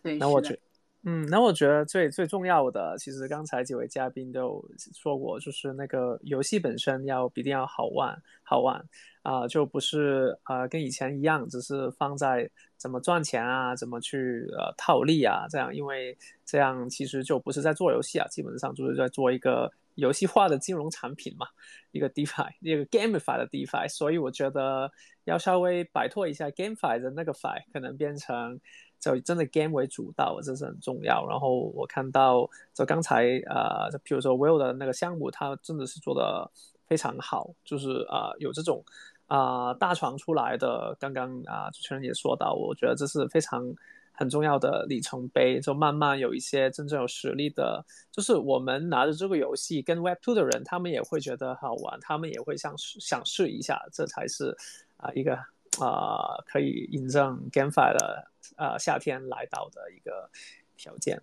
[0.02, 0.60] 对，那我觉，
[1.08, 8.84] 嗯，那我觉得最最重要的，其实刚才几位嘉宾都有说过，就是那个游戏本身要一定要好玩，好玩
[9.22, 19.72] 啊，就不是呃跟以前一样，只是放在怎么赚钱啊，怎么去呃套利啊这样，因为这样其实就不是在做游戏啊，基本上就是在做一个。
[19.96, 21.48] 游戏化的金融产品嘛，
[21.92, 24.92] 一个 DeFi， 一个 GameFi 的 DeFi，所以我觉得
[25.24, 28.60] 要稍微摆脱一下 GameFi 的那个 Fi，可能变成
[29.06, 31.28] 就真的 Game 为主导，这是很重要。
[31.28, 36.50] 然后我看到就刚才呃，就比如说 Will 的那个项目，它真的是做的
[36.88, 38.84] 非常好，就是啊有这种
[39.28, 40.96] 啊大床出来的。
[41.00, 43.74] 刚刚啊主持人也说到，我觉得这是非常。
[44.18, 47.84] 很重要的里程碑，就慢慢有一些真正有实力的，
[48.14, 54.56] 就是我们拿着这个游戏跟 Web Two 的人，他们也会觉得好玩，他们也会想想试一下，这才是
[54.96, 55.38] 啊一个
[55.82, 60.30] 啊可以印证 GameFi 的啊夏天来到的一个
[60.76, 61.22] 条件。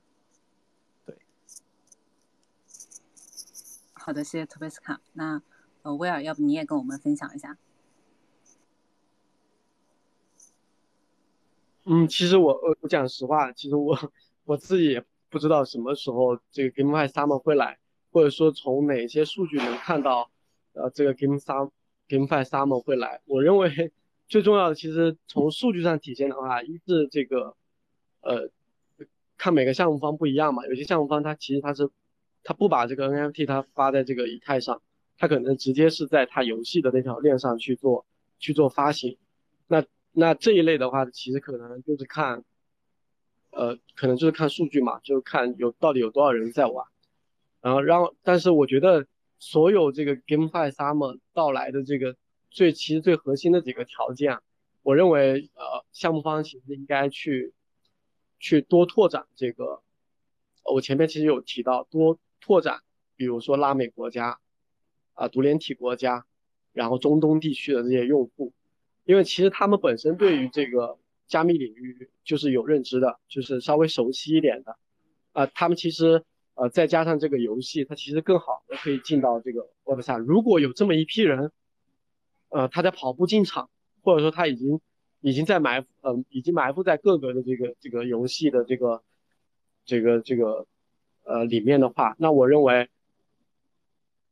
[1.06, 1.16] 对，
[3.92, 5.00] 好的，谢谢特贝斯卡。
[5.12, 5.42] 那
[5.82, 7.56] 呃威尔，要不你也跟我们分享一下？
[11.84, 14.12] 嗯，其实我我我讲实话，其实我
[14.44, 17.78] 我自己也不知道什么时候这个 GameFi Summer 会来，
[18.12, 20.30] 或者说从哪些数据能看到，
[20.74, 21.70] 呃，这个 Game Sum
[22.06, 23.20] GameFi Summer 会来。
[23.24, 23.92] 我认为
[24.32, 27.54] 最重要的，其实从数据上体现的话，一是这个，
[28.22, 28.48] 呃，
[29.36, 31.90] 看每个项目方不一样嘛，有些项目方他其实他是
[32.42, 34.80] 他不把这个 NFT 他发在这个以太上，
[35.18, 38.06] 他可能直接是在他游戏的那条链上去做
[38.38, 39.18] 去做发行，
[39.68, 39.84] 那。
[40.14, 42.44] 那这一类的话，其实可能就是看，
[43.48, 46.86] 呃，可能就是看数据嘛，就看有到底有多少人在玩，
[47.62, 49.06] 然后让，但是我觉得
[49.38, 52.14] 所有这个 GameFi Summer 到来的这个
[52.52, 54.38] 最其实最核心的几个条件，
[54.82, 57.54] 我认为呃项目方其实应该去
[58.38, 59.82] 去多拓展这个，
[60.64, 62.82] 我前面其实有提到多拓展，
[63.16, 64.38] 比如说拉美国家
[65.14, 66.26] 啊独联体国家，
[66.72, 68.52] 然后中东地区的这些用户。
[69.04, 74.76] 因为其实他们本身对于这个加密领域就是有认知的，就是稍微熟悉一点的，
[75.32, 76.22] 啊，他们其实
[76.54, 80.20] 呃再加上这个游戏，它其实更好的可以进到这个 Web 上。
[80.20, 81.50] 如果有这么一批人，
[82.52, 83.70] 呃，他在跑步进场，
[84.02, 84.80] 或者说他已经
[85.20, 89.02] 已经在埋，嗯，已经埋伏在各个的这个这个游戏的这个
[89.86, 90.66] 这个这个
[91.24, 92.90] 呃里面的话，那我认为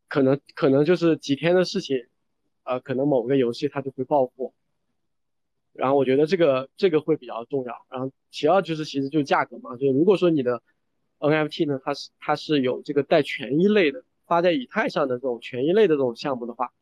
[0.06, 2.06] 可能可能就是几天的事情，
[2.64, 4.52] 呃，可能某个游戏它就会爆火。
[5.72, 7.86] 然后我觉得这个这个会比较重要。
[7.88, 10.60] 然后其二就是其实就是价格嘛，就是如果说你的
[11.20, 16.72] NFT 呢，它是它是有这个带权益类的，发在以太上的这种权益类的这种项目的话，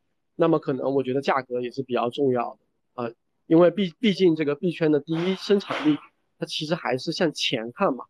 [0.40, 3.10] 那么可能我觉得价格也是比较重要的啊，
[3.46, 5.98] 因为毕毕竟这个币圈的第一生产力，
[6.38, 8.04] 它其实还是向钱看嘛，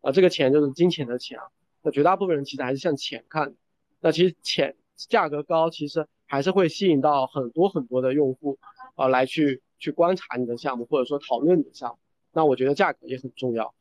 [0.00, 1.44] 啊，这个钱就是金钱的钱啊，
[1.82, 3.54] 那绝大部分人其实还是向钱看，
[4.00, 8.58] 那其实钱价格高，其实还是会吸引到很多很多的用户
[8.94, 9.62] 啊来去。
[9.82, 11.98] 去观察你的项目，或者说讨论你的项目，
[12.32, 13.72] 那我觉得价格也很重要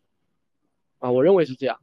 [0.99, 1.77] 啊，我认为是这样。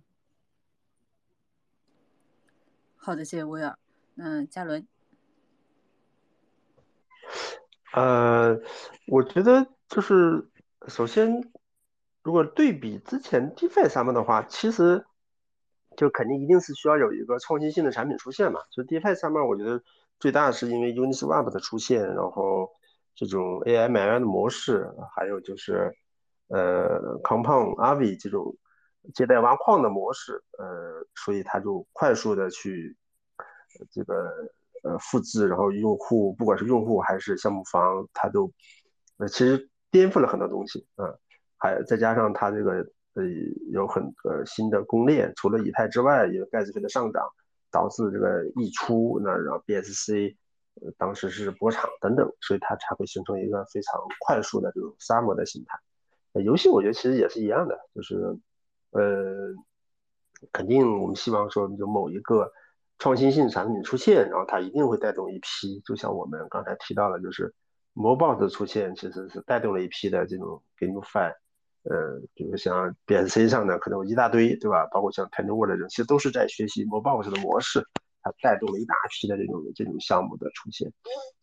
[2.97, 3.79] 好的，谢谢威尔。
[4.15, 4.89] 嗯，嘉伦。
[7.93, 8.59] 呃，
[9.09, 10.49] 我觉得就是
[10.89, 11.51] 首先，
[12.23, 15.05] 如果对比之前 DeFi 上面的话，其实
[15.97, 18.61] 就肯定一定是需要有一个创新性的产品出现嘛。
[18.71, 19.83] 就 DeFi 上面，我觉得
[20.19, 22.71] 最大是因为 Uniswap 的出现，然后。
[23.19, 23.89] 这种 AI
[24.21, 25.91] 的模式，还有就是
[26.49, 28.55] 呃 Compound Avi 这种
[29.15, 32.95] 借贷挖矿的模式，呃，所以它就快速的去
[33.91, 34.31] 这个
[34.83, 38.53] 呃复制，然后用户不管是用户还是项目方，它都
[39.19, 41.15] 呃其实颠覆了很多东西啊，
[41.57, 43.23] 还再加上它这个呃
[43.73, 47.27] 有很呃新的公链，除了以太之外，有盖茨费的上涨
[47.71, 50.37] 导致这个溢出，那然后 BSC
[50.83, 50.93] 呃。
[50.99, 55.79] 当时是波场等等，所以它才会形成一个非常快速的这种沙漠的形态。
[56.43, 58.39] 游戏我觉得其实也是一样的，就是
[58.91, 59.55] 呃，
[60.53, 62.53] 肯定我们希望说有某一个
[62.99, 65.81] 创新性产品出现，然后它一定会带动一批。
[65.85, 67.55] 就像我们刚才提到的，就是
[67.95, 71.33] Mobile 的出现其实是带动了一批的这种 GameFi，
[71.85, 74.87] 呃，比如像 BSC 上的可能有一大堆，对吧？
[74.93, 77.87] 包括像 t e n w o r 的人，其实都是在学习 Mobile 的模式。
[78.23, 80.93] 它带动了一大批的这种这种项目的出现，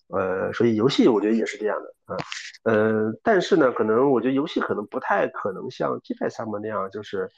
[0.10, 2.18] 呃，所以游戏我觉得也是这样的啊，
[2.64, 7.32] 呃，但是呢，可能我觉得游戏可能不太可能像 GFI Summer 那样，就是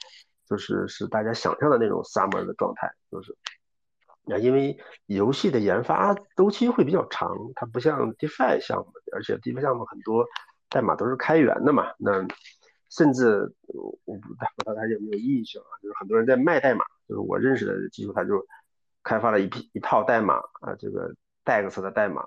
[0.50, 3.38] 就是是大家想象的那种 Summer 的状态，就是
[4.28, 10.26] 啊，因为游戏的研发周期会比较长，它不像 DeFi 项目，而且 DeFi 项目很多
[10.70, 12.26] 代码都是开源的嘛，那
[12.90, 18.46] 甚至我不知道大家有没有印象啊，就是很多人在卖代码，就是我认识的技术，他就
[19.04, 21.14] 开发了一批一套代码啊，这个
[21.44, 22.26] DEX 的代码，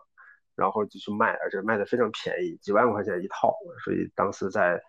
[0.55, 4.81] 然后就去卖，而且卖的非常便宜，几万块钱一套，所以当时在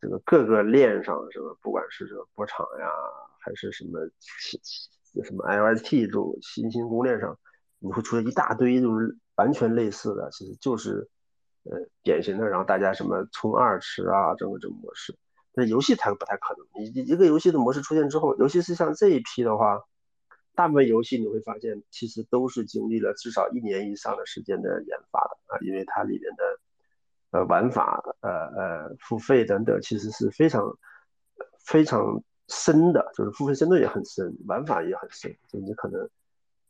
[0.00, 2.88] 这个各个链上，什么不管是这个波场呀，
[3.40, 3.98] 还是什么
[5.24, 7.38] 什么 LST 这种新兴公链上，
[7.78, 11.08] 你会出现一大堆就是完全类似的，其实就是
[11.64, 15.16] 呃典型的，然后大家什么充二池啊，这个这个模式。
[15.54, 19.80] 那游戏它不太可能，你一个游戏的模式出现之后，尤其是像这一批的话，
[20.54, 30.78] 大部分游戏你会发现其实都是经历了至少一年以上的时间的研发的啊，因为它里面的呃玩法、呃呃付费等等，其实是非常
[31.64, 32.22] 非常。
[32.48, 35.36] 深的，就是付费深度也很深，玩法也很深。
[35.48, 36.08] 就你可能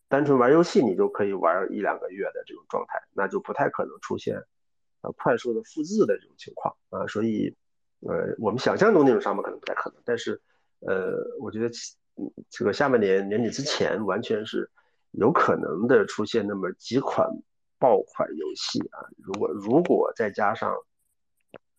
[0.09, 4.43] 单纯玩游戏，你就可以玩一两个月的这种状态，那就不太可能出现
[5.03, 7.07] 呃快速的复制的这种情况啊。
[7.07, 7.55] 所以，
[8.01, 10.01] 呃，我们想象中那种商模可能不太可能。
[10.05, 10.41] 但是，
[10.81, 11.71] 呃，我觉得
[12.49, 14.71] 这个下半年年底之前，完全是
[15.11, 17.29] 有可能的出现那么几款
[17.79, 19.05] 爆款游戏啊。
[19.19, 20.75] 如果如果再加上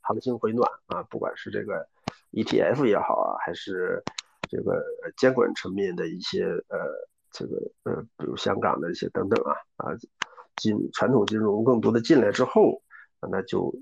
[0.02, 1.88] 行情回暖啊，不管是这个。
[2.32, 4.04] ETF 也好啊，还是
[4.50, 4.84] 这个
[5.18, 6.78] 监管层面的一些呃，
[7.32, 9.96] 这个呃，比如香港的一些等等啊啊，
[10.56, 12.82] 金传统金融更多的进来之后，
[13.32, 13.74] 那就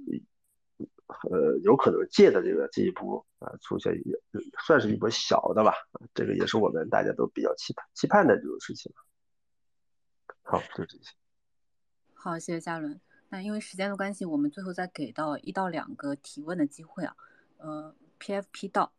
[1.30, 4.20] 呃有可能借的这个这一波啊，出现也
[4.66, 5.74] 算是一波小的吧，
[6.14, 8.92] 这个也是我们大家都比较期盼期盼的这种事情。
[10.44, 11.14] 好，就这些。
[12.14, 13.00] 好，谢谢嘉伦。
[13.30, 17.16] 那因为时间的关系，我们最后再给到一到两个提问的机会啊，
[17.58, 17.96] 呃。
[18.20, 18.92] PFP 道，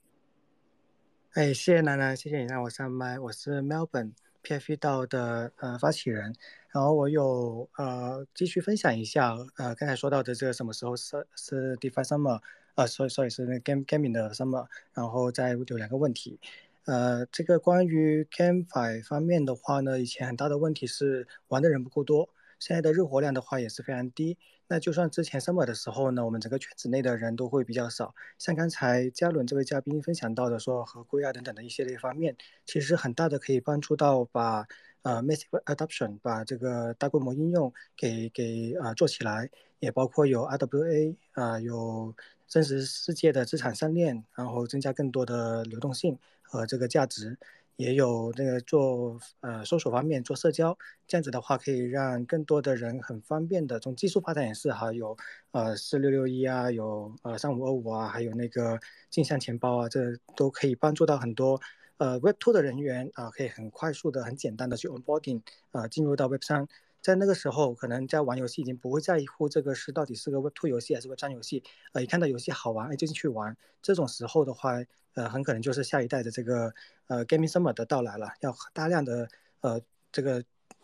[1.33, 3.19] 哎，谢谢楠楠，谢谢你让我上麦。
[3.19, 4.13] 我是 Melbourne
[4.43, 6.35] PFP 道的呃发起人，
[6.71, 12.41] 然后我有呃继续分享一下呃刚才说到的这个什么时候是是 DeFi Summer，
[12.75, 16.39] 呃，所以所以是那 Game Gaming 的 Summer，然后再有两个问题，
[16.85, 24.37] 呃，这个关于 GameFi 方面的话呢，以前很大的问题是玩的人不够多，现在的日活量的话也是非常低。
[24.69, 28.15] 那就算之前 summer 的时候呢，我们整个圈子内的人都会比较少。
[28.39, 34.67] 像刚才嘉伦这位嘉宾分享到的，说合规啊等等的一些类方面，其实很大的可以帮助到把
[35.03, 39.49] 呃 massive adoption，把这个大规模应用给给呃做起来，
[39.79, 42.15] 也包括有 RWA 啊，有
[42.49, 47.39] 真实世界的资产上链，然后增加更多的流动性和这个价值。
[47.77, 55.17] 也有那个做呃搜索方面做社交，这样子的话可以让更多的人很方便的从技术发展也是哈，有
[55.53, 60.01] 呃四六六一啊，有呃三五二五啊，还有那个镜像钱包啊，这
[60.35, 61.61] 都可以帮助到很多
[61.99, 66.67] 呃 Web Two 的人员啊，可以很快速的、很简单的去 onboarding 啊，进入到 Web 三。
[67.03, 73.57] 在那个时候，可能在玩游戏已经不会在乎这个是到底是个 Web Two 游戏还是 Web 三游戏，呃，一看到游戏好玩，哎，就进去玩。
[73.81, 74.73] 这种时候的话，
[75.15, 76.75] 呃，很可能就是下一代的这个
[77.07, 79.29] 呃 Gaming Summer 的到来了，要大量的
[79.61, 79.81] 呃
[80.11, 80.43] 这个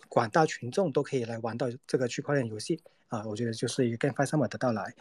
[0.08, 4.94] 广大群众都可以来玩到这个区块链游戏啊，我觉得就是一个 Gaming Summer 的到来。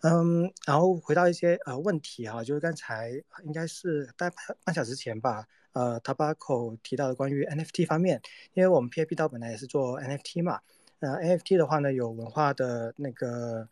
[0.00, 3.10] 嗯，然后回到一些呃问题哈，就是刚才
[3.44, 5.46] 应该是大半半小时前吧。
[5.76, 8.22] 呃，Tobacco 提到的关于 NFT 方面，
[8.54, 10.60] 因为我们 PAP 道本来也是做 NFT 嘛，
[11.00, 13.68] 呃，NFT 的话呢，有文化的那个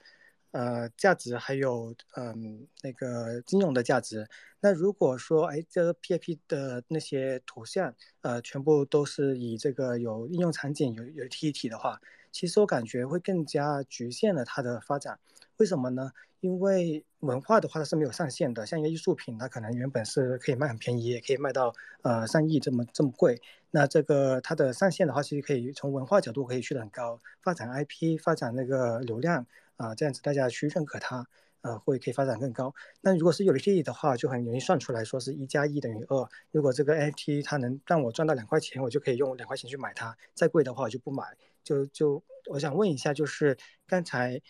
[0.50, 4.28] 呃价值，还有嗯那个金融的价值。
[4.60, 11.98] 那如果说哎，这个 PAP 的那些图像，呃，全部都是以这个有应用场景、有有体体的话，
[12.30, 15.18] 其实我感觉会更加局限了它的发展。
[15.58, 16.10] 为什么呢？
[16.40, 23.40] 因为文化的话它是没有上限的，像一个艺术品，它可能原本是可以卖很便宜，也可以卖到呃上亿这么这么贵。
[23.70, 29.46] 那这个它的上限的话，其实可以从文化角度可以去得很高，发展 IP，发展那个流量
[29.76, 31.26] 啊，这样子大家去认可它，
[31.62, 32.74] 呃，会可以发展更高。
[33.00, 36.28] 那如果是有了利益的话，就很容易算出来说是一加一等于二。
[36.50, 41.24] 如果这个 NFT 它能让我赚到两块钱，我就可以用两块钱去买它，再贵的话我就不买。
[41.62, 44.42] 就就我想问一下，就是刚才。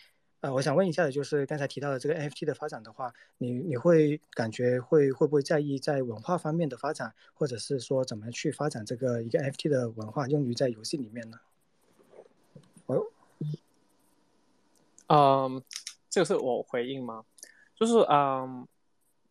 [0.45, 11.39] 呃，我想问一下的就是刚才提到的这个 NFT 的发展的话，你你会感觉会会不会在意在文化方面的发展，或者是说怎么去发展这个一个 NFT 的文化用于在游戏里面呢？
[12.85, 13.01] 哦，
[15.07, 15.63] 嗯，
[16.11, 17.25] 这个是我回应吗？
[17.73, 18.67] 就是嗯，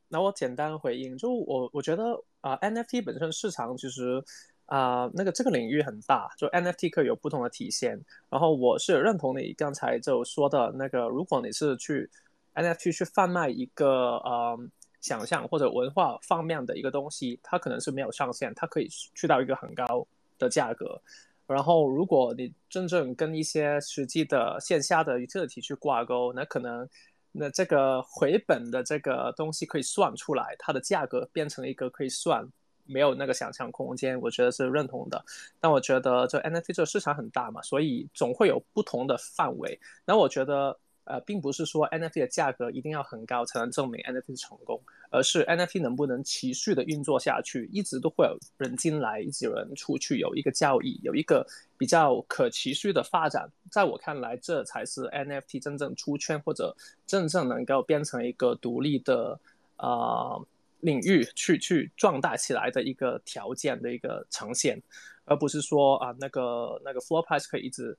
[0.09, 4.25] 那我简单回应，就我我觉得啊，NFT 本身市场其实。
[4.67, 8.01] 啊，那个这个领域很大，就 NFT 可以有不同的体现。
[8.31, 12.09] 然后我是认同你刚才就说的那个，如果你是去
[12.55, 14.59] NFT 去贩卖一个呃
[15.01, 20.07] 想象或者文化方面的一个东西，它可能是没有上限，它可以去到一个很高
[20.39, 21.01] 的价格。
[21.47, 26.89] 然后如果你真正跟一些实际的线下的实体去挂钩，那可能
[27.33, 32.49] 那这个回本的这个东西可以算出来，它的价格变成一个可以算，
[32.87, 35.25] 没有那个想象空间，我觉得是认同的。
[35.61, 39.79] 但我觉得这 NFT 这个市场很大嘛，所以总会有不同的范围。
[40.05, 40.79] 那我觉得。
[41.07, 44.81] 呃，并不是说 NFT 的价格一定要很高才能证明 NFT 成功，
[45.11, 53.47] 而是 NFT 能不能持续的运作下去，一直都会有人进来，一直有人出去，有一个交易，有一个比较可持续的发展。
[53.71, 56.75] 在我看来，这才是 NFT 真正出圈或者
[57.07, 59.39] 真正能够变成一个独立的
[59.77, 60.47] 呃
[60.85, 64.81] 领域去去壮大起来的一个条件的一个呈现，
[65.25, 67.97] 而不是说啊那个那个 floor price 可以一直。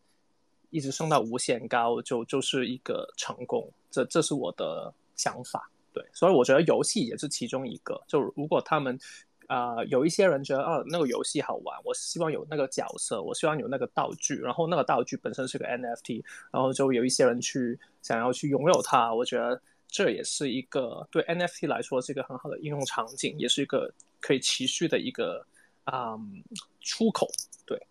[0.71, 8.01] 一直升到无限高，就就是一个成功，这这是我的想法，对，所以我觉得游戏也是其中一个。
[8.07, 8.99] 就如果他们，
[9.47, 16.21] 啊，有一些人觉得，啊，那个游戏好玩，我希望有那个角色，我希望有那个道具，然后那个道具本身是个 NFT，
[16.51, 25.45] 然后就有一些人去想要去拥有它，我觉得这也是一个对 NFT 来说是一个很好的应用场景，也是一个可以持续的一个
[25.85, 26.17] 啊
[26.81, 27.27] 出口，
[27.65, 27.81] 对。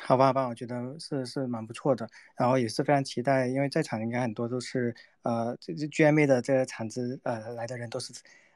[0.00, 8.12] 好吧，好吧，我觉得是是蛮不错的，然后也是非常期待，因为在场应该很多都是呃这这 GMA 的这个厂子呃来的人都是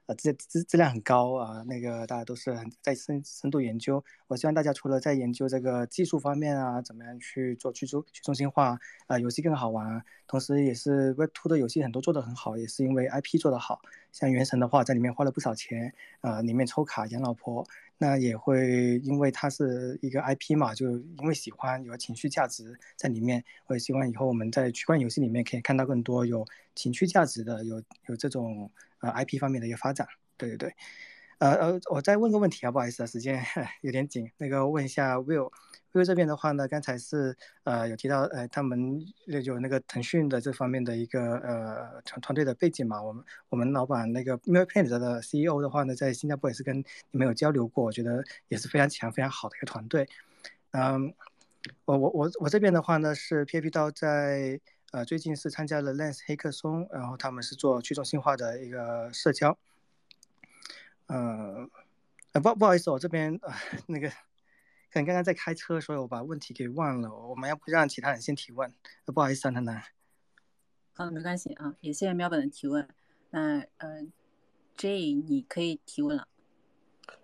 [0.06, 4.04] 呃质质质量很高啊，那个大家都是很在深深度研究。
[4.26, 13.80] 我希望大家除了在研究这个技术方面啊，怎么样去做去中去中心化啊，游戏更好玩，同时也是 Web2 的游戏很多做得很好，也是因为 IP 做得好，
[14.12, 17.66] 像原神的话在里面花了不少钱呃，里面抽卡养老婆。
[18.02, 20.90] 那也会因为它是一个 IP 嘛，就
[21.20, 23.44] 因为喜欢有情绪价值在里面。
[23.68, 26.44] 我也希望以后我们在区块游戏里面可以看到更多有
[26.74, 28.68] 情绪价值的、有有这种
[29.02, 30.04] 呃 IP 方面的一个发展。
[30.36, 30.74] 对对对。
[31.38, 33.40] 呃呃，我再问个问题啊，不好意思啊，时间
[33.82, 34.28] 有点紧。
[34.38, 35.52] 那个问一下 Will
[35.92, 43.02] 因为这边的话呢，刚才是呃有提到呃他们有那个腾讯的这方面的一个呃团团队的背景嘛。
[43.02, 46.78] 我们我们老板那个 Millplant 的 CEO 的话呢，在新加坡也是跟
[47.10, 50.08] 你们有交流过，我觉得也是非常强、非常好的一个团队。
[50.70, 51.12] 嗯，
[51.84, 54.58] 我我我我这边的话呢，是 PAP 到在
[54.92, 59.58] 呃最近是参加了 Lens 黑客松，然后他们是做去中心化的一个社交。
[61.06, 61.68] 呃，
[62.42, 63.52] 不不好意思，我这边呃
[63.86, 64.10] 那个
[64.92, 67.10] 可能刚刚在开车，所以我把问题给忘了。
[67.10, 68.70] 我们要不让其他人先提问？
[69.06, 69.82] 不好意思啊，楠楠。
[70.92, 72.86] 好，没关系啊，也谢谢喵本的提问。
[73.30, 74.06] 那呃
[74.76, 76.28] ，J 你可以提问了。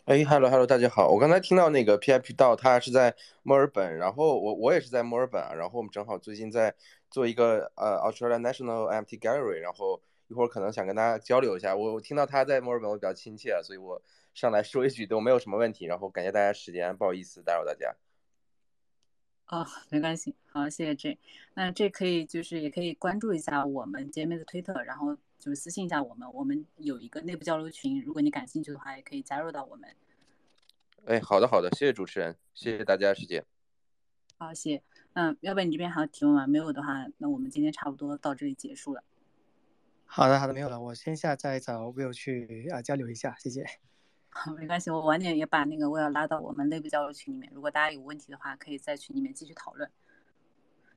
[0.07, 1.11] 哎，Hello Hello，大家好。
[1.11, 6.75] 我刚才听到那个 PIP 道他是在墨尔本，然后我我也是在墨尔本啊，然后我们正好最近在
[7.11, 10.01] 做一个呃 Australia National MT Gallery，然后。
[10.31, 14.03] 一会儿可能想跟大家交流一下，我我听到他在墨尔本，我比较亲切，所以我
[14.39, 15.84] 上来说一句都没有什么问题。
[15.86, 17.97] 然后感谢大家时间，不好意思打扰大家。
[19.49, 21.18] 哦，没关系，好，谢谢 J。
[21.55, 29.89] 那这可以就是也可以关注一下我们姐妹的推特，然后就是私信一下我们，我们有一个内部交流群，如果你感兴趣的话，也可以加入到我们。
[31.07, 33.45] 哎，好的好的，谢谢主持人，谢谢大家时间。
[34.36, 34.82] 好，谢。
[35.14, 36.47] 嗯，要不然你这边还有提问吗？
[36.47, 39.03] 没有的话，那我们今天差不多到这里结束了。
[40.05, 40.78] 好的，好的，没有了。
[40.78, 43.64] 我先下再找 Will 去啊交流一下，谢谢。
[44.31, 47.51] 好，没关系，我晚点也把那个我要拉到我们内部交流群里面。
[47.53, 49.91] 如果大家有问题的话，可以在群里面继续讨论。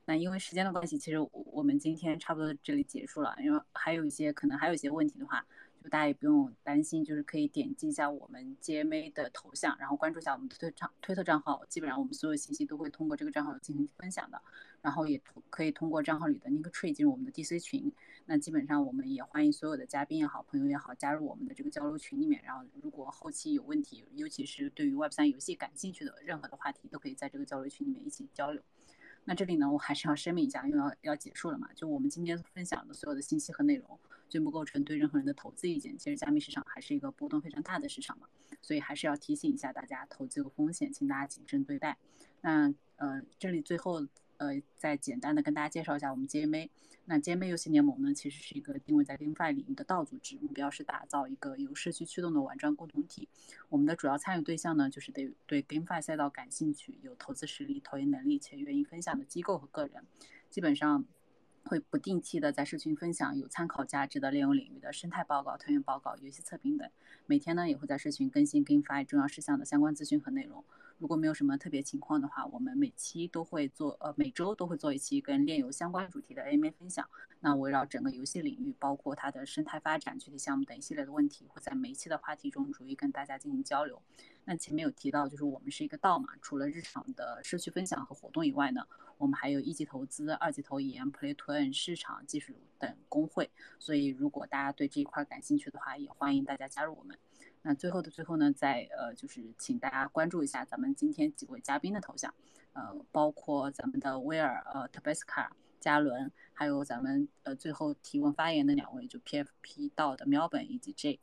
[0.05, 3.36] 那因为时间的关系，其实我们今天差不多这里结束了。
[3.39, 5.45] 因为还有一些可能还有一些问题的话，
[5.84, 11.65] 就大家也不用担心，就是可以点击一下我们 GMA 的头像，然后关注一下我们的推账推特账号。
[11.67, 14.41] 基本上我们所有信息都会通过这个账号进行分享的。
[14.82, 15.21] 然后也
[15.51, 17.91] 可以通过账号里的那个 tree 进入我们的 DC 群。
[18.25, 22.41] 那基本上我们也欢迎所有的嘉宾也好，朋友也好，加入我们的这个交流群里面。
[22.43, 28.61] 然后如果后期有问题，尤其是对于 Web 三游戏感兴趣的任何的话题，都可以在这个交流群里面一起交流。
[29.25, 33.99] 那这里呢，我还是要声明一下，因为要要结束了嘛，就我们今天分享的所有的信息和内容，
[34.32, 35.95] 均不构成对任何人的投资意见。
[35.95, 38.27] 其实加密市场还是一个波动非常大的市场嘛，
[38.63, 41.97] 所以还是要提醒一下大家，投资有风险，请大家谨慎对待。
[42.41, 44.07] 那呃，这里最后。
[44.38, 46.67] 呃，再简单的跟大家介绍一下我们 GMA。
[47.05, 53.29] 那 GMA 游戏联盟呢，其实是一个定位在 GameFi 领域的道组织，目标是打造一个由社区驱动的玩转共同体。
[53.69, 60.03] 我们的主要参与对象呢，就是对对 GameFi 赛道感兴趣、有投资实力、投研能力且愿意分享的机构和个人。
[60.49, 61.05] 基本上
[61.64, 66.89] 会不定期的在社群分享有参考价值的内容领域的生态报告、团员报告、游戏测评等。
[67.26, 70.64] 每天呢，也会在社群更新跟发重要事项的相关资讯和内容。
[71.01, 77.09] 如果没有什么特别情况的话，我们每期都会做，呃，每周都会做一期跟炼油相关主题的 AMA 分享。
[77.39, 83.99] 那围绕整个游戏领域，包括它的生态发展、具体项目等一系列的问题，会在每一期的话题中逐一跟大家进行交流。
[84.45, 88.85] 那前面有提到，就是我们是一个道嘛，除了日常的社区分享和活动以外呢，
[89.17, 93.49] 我们还有一级投资、二级投研、Play to Earn、市场技术等工会。
[93.79, 97.17] 所以如果大家对这一块感兴趣的话，也欢迎大家加入我们。
[97.64, 102.34] 那最后的最后呢，再呃就是请大家关注一下咱们今天几位嘉宾的头像，
[102.74, 111.20] 呃，包括咱们的威尔、呃特贝斯卡、加伦，还有咱们呃最后提问发言的两位，就 PFP 道的喵本以及 J。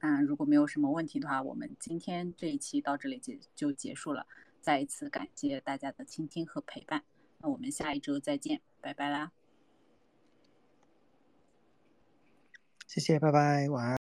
[0.00, 4.26] 那如果没有什么问题的话，我们今天这一期到这里结就结束了。
[4.60, 7.04] 再一次感谢大家的倾听和陪伴，
[7.38, 9.30] 那我们下一周再见，拜拜啦！
[12.86, 13.98] 谢谢，拜拜，晚安。